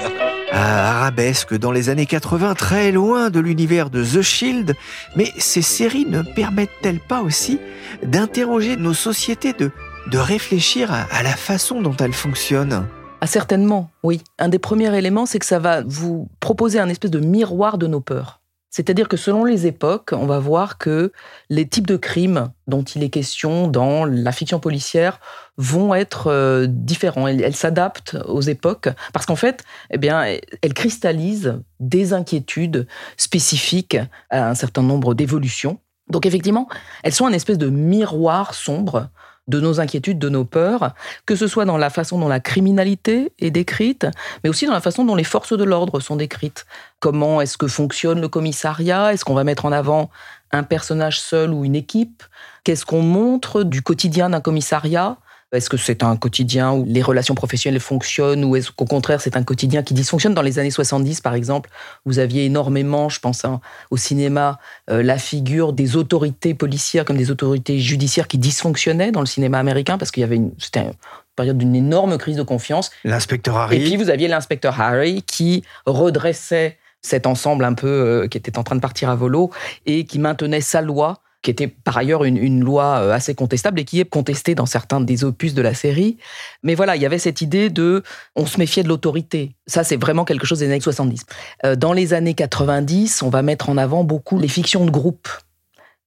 Ah, 0.51 0.99
arabesque 0.99 1.57
dans 1.57 1.71
les 1.71 1.89
années 1.89 2.05
80, 2.05 2.53
très 2.55 2.91
loin 2.91 3.29
de 3.29 3.39
l'univers 3.39 3.89
de 3.89 4.03
The 4.03 4.21
Shield, 4.21 4.75
mais 5.15 5.31
ces 5.37 5.61
séries 5.61 6.05
ne 6.05 6.21
permettent-elles 6.21 6.99
pas 6.99 7.21
aussi 7.21 7.59
d'interroger 8.03 8.77
nos 8.77 8.93
sociétés, 8.93 9.53
de 9.53 9.71
de 10.07 10.17
réfléchir 10.17 10.91
à, 10.91 11.23
la 11.23 11.35
façon 11.35 11.81
dont 11.81 11.95
elle 11.97 12.13
fonctionne. 12.13 12.87
Ah, 13.21 13.27
certainement, 13.27 13.89
oui. 14.03 14.21
Un 14.37 14.49
des 14.49 14.59
premiers 14.59 14.95
éléments, 14.95 15.25
c'est 15.25 15.39
que 15.39 15.45
ça 15.45 15.59
va 15.59 15.81
vous 15.81 16.29
proposer 16.39 16.79
un 16.79 16.89
espèce 16.89 17.11
de 17.11 17.19
miroir 17.19 17.77
de 17.77 17.87
nos 17.87 18.01
peurs. 18.01 18.41
C'est-à-dire 18.69 19.07
que 19.07 19.15
selon 19.15 19.45
les 19.45 19.67
époques, 19.67 20.11
on 20.11 20.25
va 20.25 20.37
voir 20.37 20.77
que 20.77 21.13
les 21.49 21.65
types 21.65 21.87
de 21.87 21.95
crimes 21.95 22.51
dont 22.67 22.83
il 22.83 23.03
est 23.03 23.09
question 23.09 23.69
dans 23.69 24.03
la 24.03 24.33
fiction 24.33 24.59
policière 24.59 25.21
vont 25.55 25.95
être 25.95 26.27
euh, 26.27 26.67
différents. 26.67 27.25
Elles, 27.25 27.55
s'adaptent 27.55 28.17
aux 28.25 28.41
époques 28.41 28.89
parce 29.13 29.25
qu'en 29.25 29.37
fait, 29.37 29.63
eh 29.91 29.97
bien, 29.97 30.25
elles 30.61 30.73
cristallisent 30.73 31.61
des 31.79 32.11
inquiétudes 32.11 32.85
spécifiques 33.15 33.97
à 34.29 34.49
un 34.49 34.55
certain 34.55 34.83
nombre 34.83 35.13
d'évolutions. 35.13 35.79
Donc 36.09 36.25
effectivement, 36.25 36.67
elles 37.03 37.13
sont 37.13 37.25
un 37.25 37.33
espèce 37.33 37.57
de 37.57 37.69
miroir 37.69 38.53
sombre 38.53 39.09
de 39.47 39.59
nos 39.59 39.79
inquiétudes, 39.79 40.19
de 40.19 40.29
nos 40.29 40.45
peurs, 40.45 40.93
que 41.25 41.35
ce 41.35 41.47
soit 41.47 41.65
dans 41.65 41.77
la 41.77 41.89
façon 41.89 42.19
dont 42.19 42.27
la 42.27 42.39
criminalité 42.39 43.31
est 43.39 43.51
décrite, 43.51 44.07
mais 44.43 44.49
aussi 44.49 44.65
dans 44.65 44.73
la 44.73 44.81
façon 44.81 45.05
dont 45.05 45.15
les 45.15 45.23
forces 45.23 45.55
de 45.57 45.63
l'ordre 45.63 45.99
sont 45.99 46.15
décrites. 46.15 46.65
Comment 46.99 47.41
est-ce 47.41 47.57
que 47.57 47.67
fonctionne 47.67 48.21
le 48.21 48.27
commissariat? 48.27 49.13
Est-ce 49.13 49.25
qu'on 49.25 49.35
va 49.35 49.43
mettre 49.43 49.65
en 49.65 49.71
avant 49.71 50.09
un 50.51 50.63
personnage 50.63 51.19
seul 51.19 51.53
ou 51.53 51.65
une 51.65 51.75
équipe? 51.75 52.23
Qu'est-ce 52.63 52.85
qu'on 52.85 53.01
montre 53.01 53.63
du 53.63 53.81
quotidien 53.81 54.29
d'un 54.29 54.41
commissariat? 54.41 55.17
Est-ce 55.55 55.69
que 55.69 55.77
c'est 55.77 56.03
un 56.03 56.15
quotidien 56.17 56.73
où 56.73 56.85
les 56.87 57.01
relations 57.01 57.35
professionnelles 57.35 57.79
fonctionnent 57.79 58.43
ou 58.43 58.55
est-ce 58.55 58.71
qu'au 58.71 58.85
contraire 58.85 59.21
c'est 59.21 59.37
un 59.37 59.43
quotidien 59.43 59.83
qui 59.83 59.93
dysfonctionne? 59.93 60.33
Dans 60.33 60.41
les 60.41 60.59
années 60.59 60.71
70 60.71 61.21
par 61.21 61.33
exemple, 61.33 61.69
vous 62.05 62.19
aviez 62.19 62.45
énormément, 62.45 63.09
je 63.09 63.19
pense 63.19 63.45
hein, 63.45 63.61
au 63.91 63.97
cinéma, 63.97 64.59
euh, 64.89 65.03
la 65.03 65.17
figure 65.17 65.73
des 65.73 65.95
autorités 65.95 66.53
policières 66.53 67.05
comme 67.05 67.17
des 67.17 67.31
autorités 67.31 67.79
judiciaires 67.79 68.27
qui 68.27 68.37
dysfonctionnaient 68.37 69.11
dans 69.11 69.21
le 69.21 69.25
cinéma 69.25 69.59
américain 69.59 69.97
parce 69.97 70.11
qu'il 70.11 70.21
y 70.21 70.23
avait 70.23 70.35
une, 70.35 70.51
c'était 70.57 70.81
une 70.81 70.93
période 71.35 71.57
d'une 71.57 71.75
énorme 71.75 72.17
crise 72.17 72.37
de 72.37 72.43
confiance. 72.43 72.91
L'inspecteur 73.03 73.57
Harry. 73.57 73.77
Et 73.77 73.79
puis 73.83 73.97
vous 73.97 74.09
aviez 74.09 74.27
l'inspecteur 74.27 74.79
Harry 74.79 75.23
qui 75.23 75.63
redressait 75.85 76.77
cet 77.01 77.27
ensemble 77.27 77.63
un 77.63 77.73
peu 77.73 77.87
euh, 77.87 78.27
qui 78.27 78.37
était 78.37 78.57
en 78.57 78.63
train 78.63 78.75
de 78.75 78.81
partir 78.81 79.09
à 79.09 79.15
volo 79.15 79.51
et 79.85 80.05
qui 80.05 80.19
maintenait 80.19 80.61
sa 80.61 80.81
loi 80.81 81.21
qui 81.45 81.51
était 81.51 81.67
par 81.67 81.95
ailleurs 81.95 82.23
une, 82.23 82.63
loi 82.63 83.01
euh, 83.01 83.13
assez 83.13 83.35
contestable 83.35 83.79
et 83.79 83.85
qui 83.85 83.99
est 83.99 84.09
contestée 84.09 84.55
dans 84.55 84.65
certains 84.65 84.99
des 84.99 85.23
opus 85.23 85.53
de 85.53 85.61
la 85.61 85.75
série. 85.75 86.17
Mais 86.63 86.73
voilà, 86.73 86.95
il 86.95 87.03
y 87.03 87.05
avait 87.05 87.19
cette 87.19 87.39
idée 87.39 87.69
de 87.69 88.01
on 88.35 88.47
se 88.47 88.57
méfiait 88.57 88.81
de 88.81 88.87
l'autorité. 88.87 89.55
Ça, 89.67 89.83
c'est 89.83 89.95
vraiment 89.95 90.25
quelque 90.25 90.47
chose 90.47 90.59
des 90.59 90.65
années 90.65 90.79
70. 90.79 91.21
Euh, 91.63 91.75
dans 91.75 91.93
les 91.93 92.15
années 92.15 92.33
90, 92.33 93.21
on 93.21 93.29
va 93.29 93.43
mettre 93.43 93.69
en 93.69 93.77
avant 93.77 94.03
beaucoup 94.03 94.39
les 94.39 94.47
fictions 94.47 94.85
de 94.85 94.91
groupe 94.91 95.29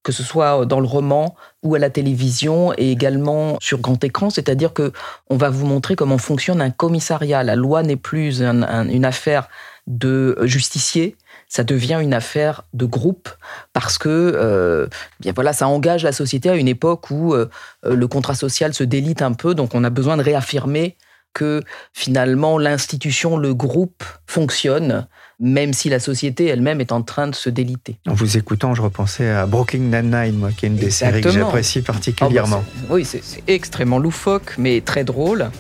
que 0.05 0.13
ce 0.13 0.23
soit 0.23 0.65
dans 0.65 0.81
le 0.81 0.87
roman 0.87 1.35
ou 1.63 1.75
à 1.75 1.79
la 1.79 1.91
télévision 1.91 2.73
et 2.79 2.91
également 2.91 3.59
sur 3.61 3.79
grand 3.79 4.03
écran, 4.03 4.31
c'est-à-dire 4.31 4.73
que 4.73 4.93
on 5.29 5.37
va 5.37 5.51
vous 5.51 5.67
montrer 5.67 5.97
comment 5.97 6.17
fonctionne 6.17 6.63
un 6.63 6.71
commissariat. 6.71 7.43
La 7.43 7.57
loi 7.57 7.83
n'est 7.83 7.97
plus 7.97 8.41
une 8.41 9.05
affaire 9.05 9.49
de 9.87 10.39
justicier, 10.45 11.17
ça 11.49 11.65
devient 11.65 11.99
une 12.01 12.15
affaire 12.15 12.65
de 12.75 12.85
groupe 12.85 13.29
parce 13.73 13.99
que 13.99 14.09
euh, 14.09 14.87
bien 15.21 15.33
voilà, 15.35 15.53
ça 15.53 15.67
engage 15.69 16.05
la 16.05 16.13
société 16.13 16.51
à 16.51 16.57
une 16.57 16.69
époque 16.69 17.11
où 17.11 17.35
euh, 17.35 17.49
le 17.85 18.09
contrat 18.09 18.35
social 18.35 18.75
se 18.75 18.85
délite 18.85 19.23
un 19.23 19.33
peu, 19.33 19.55
donc 19.55 19.75
on 19.75 19.85
a 19.85 19.91
besoin 19.91 20.17
de 20.17 20.23
réaffirmer 20.23 20.97
que 21.35 21.63
finalement 21.93 22.59
l'institution, 22.59 23.37
le 23.37 23.55
groupe 23.55 24.03
fonctionne, 24.27 25.07
même 25.39 25.73
si 25.73 25.89
la 25.89 26.01
société 26.01 26.47
elle-même 26.47 26.81
est 26.81 26.91
en 26.91 27.03
train 27.03 27.29
de 27.29 27.35
se 27.35 27.49
déliter. 27.49 27.99
En 28.09 28.15
vous 28.15 28.37
écoutant, 28.37 28.75
je 28.75 28.83
repensais 28.83 29.31
à 29.31 29.47
Brooklyn 29.47 29.79
Nine-Nine, 29.81 30.37
moi, 30.37 30.51
qui 30.57 30.67
est 30.67 30.69
une 30.69 30.77
des 30.77 30.91
séries 30.91 31.21
que 31.21 31.31
j'apprécie 31.31 31.83
particulièrement. 31.83 32.65
Ah 32.67 32.81
bah 32.89 32.95
oui, 32.95 33.05
c'est 33.05 33.23
extrêmement 33.47 33.99
loufoque, 33.99 34.55
mais 34.59 34.81
très 34.81 35.05
drôle. 35.05 35.51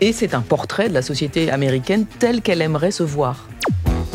Et 0.00 0.12
c'est 0.12 0.34
un 0.34 0.40
portrait 0.40 0.88
de 0.88 0.94
la 0.94 1.02
société 1.02 1.50
américaine 1.50 2.06
telle 2.18 2.40
qu'elle 2.40 2.62
aimerait 2.62 2.90
se 2.90 3.02
voir. 3.02 3.46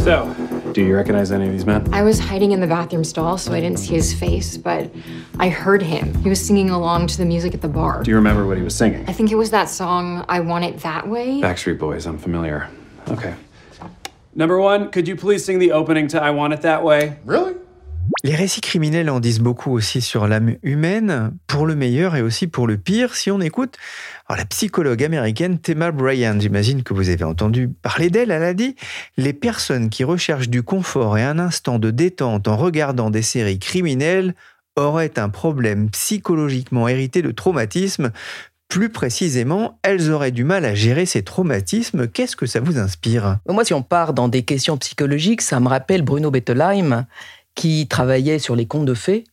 So, 0.04 0.28
do 0.76 0.84
you 0.84 0.94
recognize 0.94 1.32
any 1.32 1.48
of 1.48 1.54
these 1.54 1.66
men? 1.66 1.88
I 1.94 2.02
was 2.02 2.20
hiding 2.20 2.52
in 2.52 2.60
the 2.60 2.68
bathroom 2.68 3.06
stall, 3.06 3.38
so 3.38 3.54
I 3.54 3.62
didn't 3.62 3.80
see 3.80 3.94
his 3.94 4.14
face, 4.14 4.58
but 4.58 4.92
I 5.40 5.48
heard 5.48 5.82
him. 5.82 6.14
He 6.16 6.28
was 6.28 6.46
singing 6.46 6.70
along 6.70 7.08
to 7.08 7.18
the 7.18 7.24
music 7.24 7.54
at 7.54 7.62
the 7.62 7.70
bar. 7.70 8.04
Do 8.04 8.12
you 8.12 8.18
remember 8.18 8.46
what 8.46 8.58
he 8.58 8.64
was 8.64 8.76
singing? 8.76 9.06
I 9.08 9.14
think 9.14 9.32
it 9.32 9.36
was 9.36 9.52
that 9.52 9.70
song, 9.70 10.26
I 10.28 10.42
Want 10.42 10.66
It 10.66 10.80
That 10.82 11.08
Way. 11.08 11.40
Backstreet 11.40 11.80
Boys, 11.80 12.06
I'm 12.06 12.18
familiar. 12.18 12.70
Okay. 13.08 13.36
Number 14.34 14.60
one, 14.60 14.92
could 14.92 15.08
you 15.08 15.16
please 15.16 15.46
sing 15.46 15.60
the 15.60 15.72
opening 15.72 16.10
to 16.10 16.22
I 16.22 16.32
Want 16.32 16.52
It 16.52 16.62
That 16.64 16.84
Way? 16.84 17.20
Really? 17.24 17.56
Les 18.26 18.34
récits 18.34 18.62
criminels 18.62 19.12
en 19.12 19.20
disent 19.20 19.40
beaucoup 19.40 19.72
aussi 19.72 20.02
sur 20.02 20.28
l'âme 20.28 20.56
humaine, 20.64 21.38
pour 21.46 21.68
le 21.68 21.76
meilleur 21.76 22.16
et 22.16 22.24
aussi 22.24 22.48
pour 22.48 22.66
le 22.66 22.76
pire. 22.76 23.14
Si 23.14 23.30
on 23.30 23.40
écoute 23.40 23.78
la 24.28 24.46
psychologue 24.46 25.04
américaine 25.04 25.60
Thema 25.60 25.92
Bryan, 25.92 26.42
j'imagine 26.42 26.82
que 26.82 26.96
vous 26.96 27.10
avez 27.10 27.24
entendu 27.24 27.68
parler 27.68 28.10
d'elle, 28.10 28.32
elle 28.32 28.42
a 28.42 28.56
dit 28.56 28.76
Les 29.16 29.34
personnes 29.34 29.92
qui 29.92 30.04
recherchent 30.04 30.50
du 30.50 30.64
confort 30.64 31.20
et 31.20 31.24
un 31.24 31.38
instant 31.38 31.78
de 31.78 31.92
détente 31.92 32.48
en 32.48 32.58
regardant 32.58 33.12
des 33.12 33.22
séries 33.22 33.60
criminelles 33.60 34.34
auraient 34.76 35.20
un 35.20 35.30
problème 35.30 35.92
psychologiquement 35.92 36.88
hérité 36.88 37.22
de 37.22 37.30
traumatisme. 37.30 38.12
Plus 38.68 38.90
précisément, 38.90 39.78
elles 39.84 40.12
auraient 40.12 40.32
du 40.32 40.44
mal 40.44 40.66
à 40.66 40.74
gérer 40.74 41.06
ces 41.06 41.22
traumatismes. 41.22 42.08
Qu'est-ce 42.08 42.36
que 42.36 42.48
ça 42.48 42.60
vous 42.60 42.80
inspire? 42.80 43.38
Moi, 43.48 43.64
si 43.64 43.76
on 43.76 43.84
part 43.84 44.14
dans 44.14 44.28
des 44.28 44.42
questions 44.42 44.76
psychologiques, 44.78 45.44
ça 45.44 45.60
me 45.60 45.68
rappelle 45.68 46.02
Bruno 46.02 46.32
Bettelheim, 46.32 47.06
qui 47.56 47.88
travaillait 47.88 48.40
sur 48.40 48.56
les 48.56 48.66
contes 48.66 48.86
de 48.86 48.94
fées. 48.94 49.24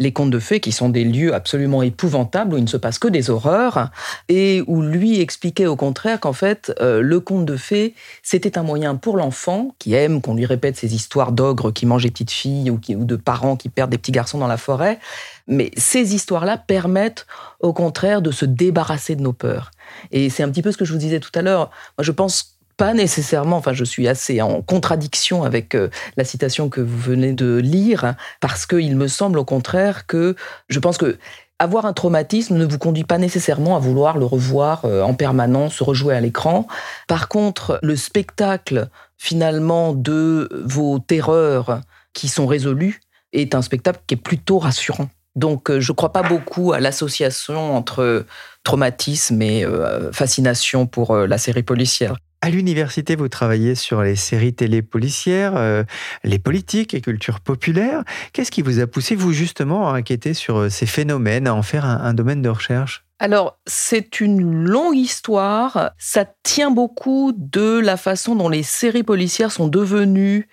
Les 0.00 0.12
contes 0.12 0.30
de 0.30 0.40
fées 0.40 0.58
qui 0.58 0.72
sont 0.72 0.88
des 0.88 1.04
lieux 1.04 1.34
absolument 1.34 1.82
épouvantables 1.82 2.54
où 2.54 2.58
il 2.58 2.64
ne 2.64 2.68
se 2.68 2.76
passe 2.76 2.98
que 2.98 3.06
des 3.06 3.30
horreurs 3.30 3.90
et 4.28 4.62
où 4.66 4.82
lui 4.82 5.20
expliquait 5.20 5.66
au 5.66 5.76
contraire 5.76 6.18
qu'en 6.18 6.32
fait 6.32 6.72
euh, 6.80 7.00
le 7.00 7.20
conte 7.20 7.46
de 7.46 7.56
fées 7.56 7.94
c'était 8.22 8.58
un 8.58 8.64
moyen 8.64 8.96
pour 8.96 9.16
l'enfant 9.16 9.74
qui 9.78 9.94
aime 9.94 10.20
qu'on 10.20 10.34
lui 10.34 10.46
répète 10.46 10.76
ces 10.76 10.96
histoires 10.96 11.30
d'ogres 11.30 11.72
qui 11.72 11.86
mangent 11.86 12.02
des 12.02 12.10
petites 12.10 12.32
filles 12.32 12.70
ou, 12.70 12.80
ou 12.90 13.04
de 13.04 13.16
parents 13.16 13.56
qui 13.56 13.68
perdent 13.68 13.90
des 13.90 13.98
petits 13.98 14.12
garçons 14.12 14.38
dans 14.38 14.48
la 14.48 14.56
forêt. 14.56 14.98
Mais 15.46 15.70
ces 15.76 16.14
histoires-là 16.14 16.58
permettent 16.58 17.26
au 17.60 17.72
contraire 17.72 18.20
de 18.20 18.32
se 18.32 18.44
débarrasser 18.44 19.14
de 19.14 19.22
nos 19.22 19.32
peurs. 19.32 19.70
Et 20.10 20.28
c'est 20.28 20.42
un 20.42 20.50
petit 20.50 20.62
peu 20.62 20.72
ce 20.72 20.76
que 20.76 20.84
je 20.84 20.92
vous 20.92 20.98
disais 20.98 21.20
tout 21.20 21.32
à 21.34 21.42
l'heure. 21.42 21.70
Moi 21.98 22.04
je 22.04 22.12
pense 22.12 22.53
pas 22.76 22.94
nécessairement, 22.94 23.56
enfin 23.56 23.72
je 23.72 23.84
suis 23.84 24.08
assez 24.08 24.40
en 24.42 24.62
contradiction 24.62 25.44
avec 25.44 25.74
euh, 25.74 25.88
la 26.16 26.24
citation 26.24 26.68
que 26.68 26.80
vous 26.80 26.98
venez 26.98 27.32
de 27.32 27.56
lire, 27.56 28.14
parce 28.40 28.66
qu'il 28.66 28.96
me 28.96 29.08
semble 29.08 29.38
au 29.38 29.44
contraire 29.44 30.06
que 30.06 30.34
je 30.68 30.78
pense 30.78 30.98
que 30.98 31.18
avoir 31.58 31.86
un 31.86 31.92
traumatisme 31.92 32.56
ne 32.56 32.64
vous 32.64 32.78
conduit 32.78 33.04
pas 33.04 33.18
nécessairement 33.18 33.76
à 33.76 33.78
vouloir 33.78 34.18
le 34.18 34.24
revoir 34.24 34.84
euh, 34.84 35.02
en 35.02 35.14
permanence, 35.14 35.74
se 35.74 35.84
rejouer 35.84 36.14
à 36.14 36.20
l'écran. 36.20 36.66
Par 37.06 37.28
contre, 37.28 37.78
le 37.82 37.96
spectacle 37.96 38.88
finalement 39.16 39.92
de 39.92 40.48
vos 40.64 40.98
terreurs 40.98 41.80
qui 42.12 42.28
sont 42.28 42.46
résolues 42.46 43.00
est 43.32 43.54
un 43.54 43.62
spectacle 43.62 44.00
qui 44.06 44.14
est 44.14 44.18
plutôt 44.18 44.58
rassurant. 44.58 45.08
Donc 45.36 45.70
euh, 45.70 45.80
je 45.80 45.92
ne 45.92 45.96
crois 45.96 46.12
pas 46.12 46.22
beaucoup 46.22 46.72
à 46.72 46.80
l'association 46.80 47.76
entre 47.76 48.26
traumatisme 48.64 49.40
et 49.42 49.64
fascination 50.12 50.86
pour 50.86 51.14
la 51.14 51.36
série 51.36 51.62
policière. 51.62 52.16
À 52.44 52.50
l'université, 52.50 53.16
vous 53.16 53.30
travaillez 53.30 53.74
sur 53.74 54.02
les 54.02 54.16
séries 54.16 54.52
télé 54.52 54.82
policières, 54.82 55.56
euh, 55.56 55.82
les 56.24 56.38
politiques 56.38 56.92
et 56.92 57.00
culture 57.00 57.40
populaire. 57.40 58.04
Qu'est-ce 58.34 58.50
qui 58.50 58.60
vous 58.60 58.80
a 58.80 58.86
poussé, 58.86 59.14
vous, 59.14 59.32
justement, 59.32 59.88
à 59.88 59.98
enquêter 59.98 60.34
sur 60.34 60.58
euh, 60.58 60.68
ces 60.68 60.84
phénomènes, 60.84 61.46
à 61.46 61.54
en 61.54 61.62
faire 61.62 61.86
un 61.86 62.12
domaine 62.12 62.42
de 62.42 62.50
recherche? 62.50 63.06
Alors, 63.18 63.58
c'est 63.66 64.20
une 64.20 64.42
longue 64.66 64.98
histoire. 64.98 65.92
Ça 65.96 66.26
tient 66.42 66.70
beaucoup 66.70 67.32
de 67.34 67.78
la 67.78 67.96
façon 67.96 68.36
dont 68.36 68.50
les 68.50 68.62
séries 68.62 69.04
policières 69.04 69.50
sont 69.50 69.68
devenues 69.68 70.46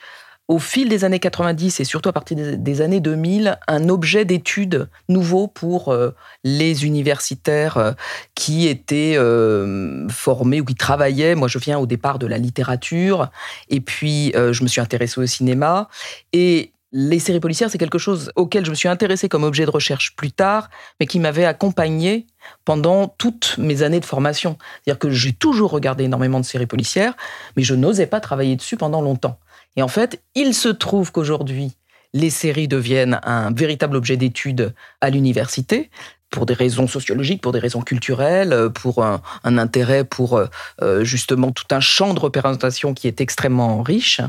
au 0.52 0.60
fil 0.60 0.90
des 0.90 1.06
années 1.06 1.20
90 1.20 1.80
et 1.80 1.86
surtout 1.86 2.10
à 2.10 2.12
partir 2.12 2.36
des 2.58 2.82
années 2.82 3.00
2000, 3.00 3.58
un 3.70 3.88
objet 3.88 4.26
d'étude 4.26 4.90
nouveau 5.08 5.48
pour 5.48 5.94
euh, 5.94 6.14
les 6.44 6.86
universitaires 6.86 7.78
euh, 7.78 7.94
qui 8.36 8.68
étaient 8.68 9.16
euh, 9.16 10.10
formés 10.10 10.60
ou 10.60 10.66
qui 10.66 10.76
travaillaient. 10.76 11.36
Moi, 11.36 11.48
je 11.48 11.58
viens 11.58 11.80
au 11.80 11.86
départ 11.86 12.20
de 12.20 12.28
la 12.28 12.38
littérature 12.38 13.30
et 13.70 13.80
puis 13.80 14.34
je 14.36 14.64
me 14.64 14.68
suis 14.68 14.82
intéressée 14.82 15.22
au 15.22 15.26
cinéma. 15.26 15.88
Et 16.34 16.74
les 16.92 17.20
séries 17.20 17.40
policières, 17.40 17.70
c'est 17.70 17.78
quelque 17.78 17.98
chose 17.98 18.34
auquel 18.36 18.66
je 18.66 18.72
me 18.72 18.76
suis 18.76 18.90
intéressée 18.90 19.30
comme 19.30 19.44
objet 19.44 19.66
de 19.66 19.72
recherche 19.72 20.18
plus 20.18 20.34
tard, 20.34 20.70
mais 21.00 21.06
qui 21.06 21.22
m'avait 21.22 21.46
accompagné 21.46 22.28
pendant 22.66 23.08
toutes 23.08 23.56
mes 23.58 23.84
années 23.84 24.02
de 24.02 24.06
formation. 24.06 24.58
C'est-à-dire 24.84 25.00
que 25.00 25.10
j'ai 25.10 25.32
toujours 25.32 25.72
regardé 25.72 26.04
énormément 26.04 26.42
de 26.42 26.46
séries 26.46 26.66
policières, 26.66 27.14
mais 27.56 27.64
je 27.64 27.74
n'osais 27.74 28.08
pas 28.08 28.20
travailler 28.20 28.58
dessus 28.58 28.76
pendant 28.76 29.02
longtemps. 29.02 29.40
Et 29.76 29.82
en 29.82 29.88
fait, 29.88 30.22
il 30.36 30.54
se 30.54 30.70
trouve 30.70 31.12
qu'aujourd'hui, 31.12 31.74
les 32.14 32.30
séries 32.30 32.68
deviennent 32.68 33.20
un 33.24 33.52
véritable 33.52 33.96
objet 33.96 34.18
d'étude 34.18 34.74
à 35.00 35.10
l'université 35.10 35.90
pour 36.30 36.46
des 36.46 36.54
raisons 36.54 36.88
sociologiques, 36.88 37.42
pour 37.42 37.52
des 37.52 37.60
raisons 37.60 37.82
culturelles, 37.82 38.70
pour 38.74 39.04
un, 39.04 39.22
intérêt 39.44 40.06
pour 40.06 40.38
euh, 40.38 40.48
euh, 40.82 41.04
justement 41.04 41.52
tout 41.52 41.66
un 41.72 41.82
champ 41.82 42.14
de 42.14 42.20
représentation 42.20 42.94
qui 42.94 43.08
est 43.08 43.20
extrêmement 43.20 43.84
riche. 43.84 44.22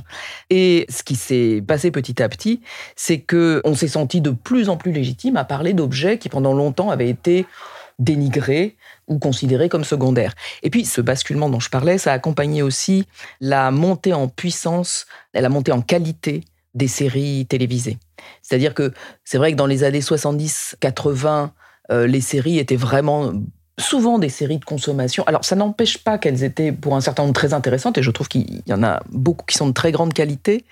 Et 0.50 0.84
ce 0.88 1.04
qui 1.04 1.14
s'est 1.14 1.62
passé 1.66 1.92
petit 1.92 2.20
à 2.20 2.28
petit, 2.28 2.60
c'est 2.96 3.20
que 3.20 3.62
on 3.64 3.74
s'est 3.74 3.88
senti 3.88 4.20
de 4.20 4.30
plus 4.30 4.68
en 4.68 4.76
plus 4.76 4.92
légitime 4.92 5.36
à 5.36 5.44
parler 5.44 5.74
d'objets 5.74 6.18
qui 6.18 6.28
pendant 6.28 6.54
longtemps 6.54 6.90
avaient 6.90 7.08
été 7.08 7.46
dénigrés 8.00 8.76
ou 9.12 9.18
considérés 9.18 9.68
comme 9.68 9.84
secondaires. 9.84 10.34
Et 10.62 10.70
puis 10.70 10.84
ce 10.84 11.00
basculement 11.00 11.48
dont 11.48 11.60
je 11.60 11.70
parlais, 11.70 11.98
ça 11.98 12.12
a 12.12 12.14
accompagné 12.14 12.62
aussi 12.62 13.06
la 13.40 13.70
montée 13.70 14.14
en 14.14 14.28
puissance, 14.28 15.06
la 15.34 15.48
montée 15.48 15.72
en 15.72 15.82
qualité 15.82 16.44
des 16.74 16.88
séries 16.88 17.46
télévisées. 17.46 17.98
C'est-à-dire 18.40 18.74
que 18.74 18.92
c'est 19.24 19.38
vrai 19.38 19.52
que 19.52 19.56
dans 19.56 19.66
les 19.66 19.84
années 19.84 20.00
70-80, 20.00 21.50
euh, 21.90 22.06
les 22.06 22.20
séries 22.20 22.58
étaient 22.58 22.76
vraiment 22.76 23.32
souvent 23.78 24.18
des 24.18 24.28
séries 24.28 24.58
de 24.58 24.64
consommation. 24.64 25.24
Alors 25.26 25.44
ça 25.44 25.56
n'empêche 25.56 25.98
pas 25.98 26.18
qu'elles 26.18 26.44
étaient 26.44 26.72
pour 26.72 26.96
un 26.96 27.00
certain 27.00 27.24
nombre 27.24 27.34
très 27.34 27.52
intéressantes, 27.52 27.98
et 27.98 28.02
je 28.02 28.10
trouve 28.10 28.28
qu'il 28.28 28.62
y 28.66 28.72
en 28.72 28.82
a 28.82 29.02
beaucoup 29.10 29.44
qui 29.44 29.56
sont 29.56 29.66
de 29.66 29.72
très 29.72 29.92
grande 29.92 30.14
qualité. 30.14 30.64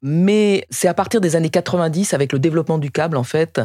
Mais 0.00 0.64
c'est 0.70 0.88
à 0.88 0.94
partir 0.94 1.20
des 1.20 1.34
années 1.34 1.50
90, 1.50 2.14
avec 2.14 2.32
le 2.32 2.38
développement 2.38 2.78
du 2.78 2.90
câble, 2.90 3.16
en 3.16 3.24
fait, 3.24 3.60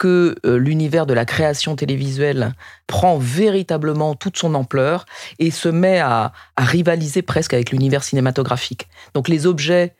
que 0.00 0.34
euh, 0.46 0.56
l'univers 0.56 1.04
de 1.04 1.12
la 1.12 1.26
création 1.26 1.76
télévisuelle 1.76 2.54
prend 2.86 3.18
véritablement 3.18 4.14
toute 4.14 4.38
son 4.38 4.54
ampleur 4.54 5.04
et 5.38 5.50
se 5.50 5.68
met 5.68 6.00
à, 6.00 6.32
rivaliser 6.56 7.20
presque 7.20 7.52
avec 7.52 7.70
l'univers 7.70 8.02
cinématographique. 8.02 8.88
Donc 9.14 9.28
les 9.28 9.46
objets 9.46 9.94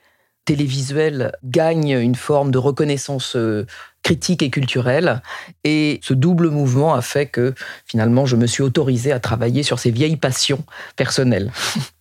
télévisuels 0.45 1.33
gagnent 1.43 1.99
une 1.99 2.15
forme 2.15 2.49
de 2.49 2.57
reconnaissance 2.57 3.35
euh, 3.35 3.67
critique 4.01 4.41
et 4.41 4.49
culturelle. 4.49 5.21
Et 5.63 5.99
ce 6.03 6.15
double 6.15 6.49
mouvement 6.49 6.95
a 6.95 7.01
fait 7.03 7.27
que 7.27 7.53
finalement, 7.85 8.25
je 8.25 8.35
me 8.35 8.47
suis 8.47 8.63
autorisée 8.63 9.11
à 9.11 9.19
travailler 9.19 9.61
sur 9.61 9.77
ces 9.77 9.91
vieilles 9.91 10.17
passions 10.17 10.63
personnelles. 10.95 11.51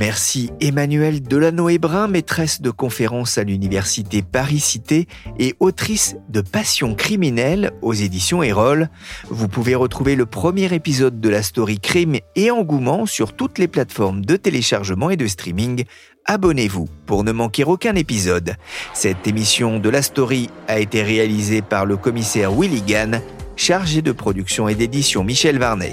Merci 0.00 0.48
Emmanuelle 0.62 1.22
Delano-Hébrun, 1.22 2.08
maîtresse 2.08 2.62
de 2.62 2.70
conférences 2.70 3.36
à 3.36 3.44
l'université 3.44 4.22
Paris-Cité 4.22 5.06
et 5.38 5.54
autrice 5.60 6.16
de 6.30 6.40
Passion 6.40 6.94
criminelle 6.94 7.72
aux 7.82 7.92
éditions 7.92 8.42
Erol. 8.42 8.88
Vous 9.28 9.46
pouvez 9.46 9.74
retrouver 9.74 10.16
le 10.16 10.24
premier 10.24 10.72
épisode 10.72 11.20
de 11.20 11.28
la 11.28 11.42
story 11.42 11.78
Crime 11.80 12.16
et 12.34 12.50
Engouement 12.50 13.04
sur 13.04 13.34
toutes 13.34 13.58
les 13.58 13.68
plateformes 13.68 14.24
de 14.24 14.36
téléchargement 14.36 15.10
et 15.10 15.18
de 15.18 15.26
streaming. 15.26 15.84
Abonnez-vous 16.24 16.88
pour 17.04 17.22
ne 17.22 17.32
manquer 17.32 17.64
aucun 17.64 17.94
épisode. 17.94 18.56
Cette 18.94 19.26
émission 19.26 19.80
de 19.80 19.90
la 19.90 20.00
story 20.00 20.48
a 20.66 20.78
été 20.78 21.02
réalisée 21.02 21.60
par 21.60 21.84
le 21.84 21.98
commissaire 21.98 22.52
Willy 22.52 22.80
Gann, 22.80 23.20
chargé 23.54 24.00
de 24.00 24.12
production 24.12 24.66
et 24.66 24.74
d'édition 24.74 25.24
Michel 25.24 25.58
Varnet. 25.58 25.92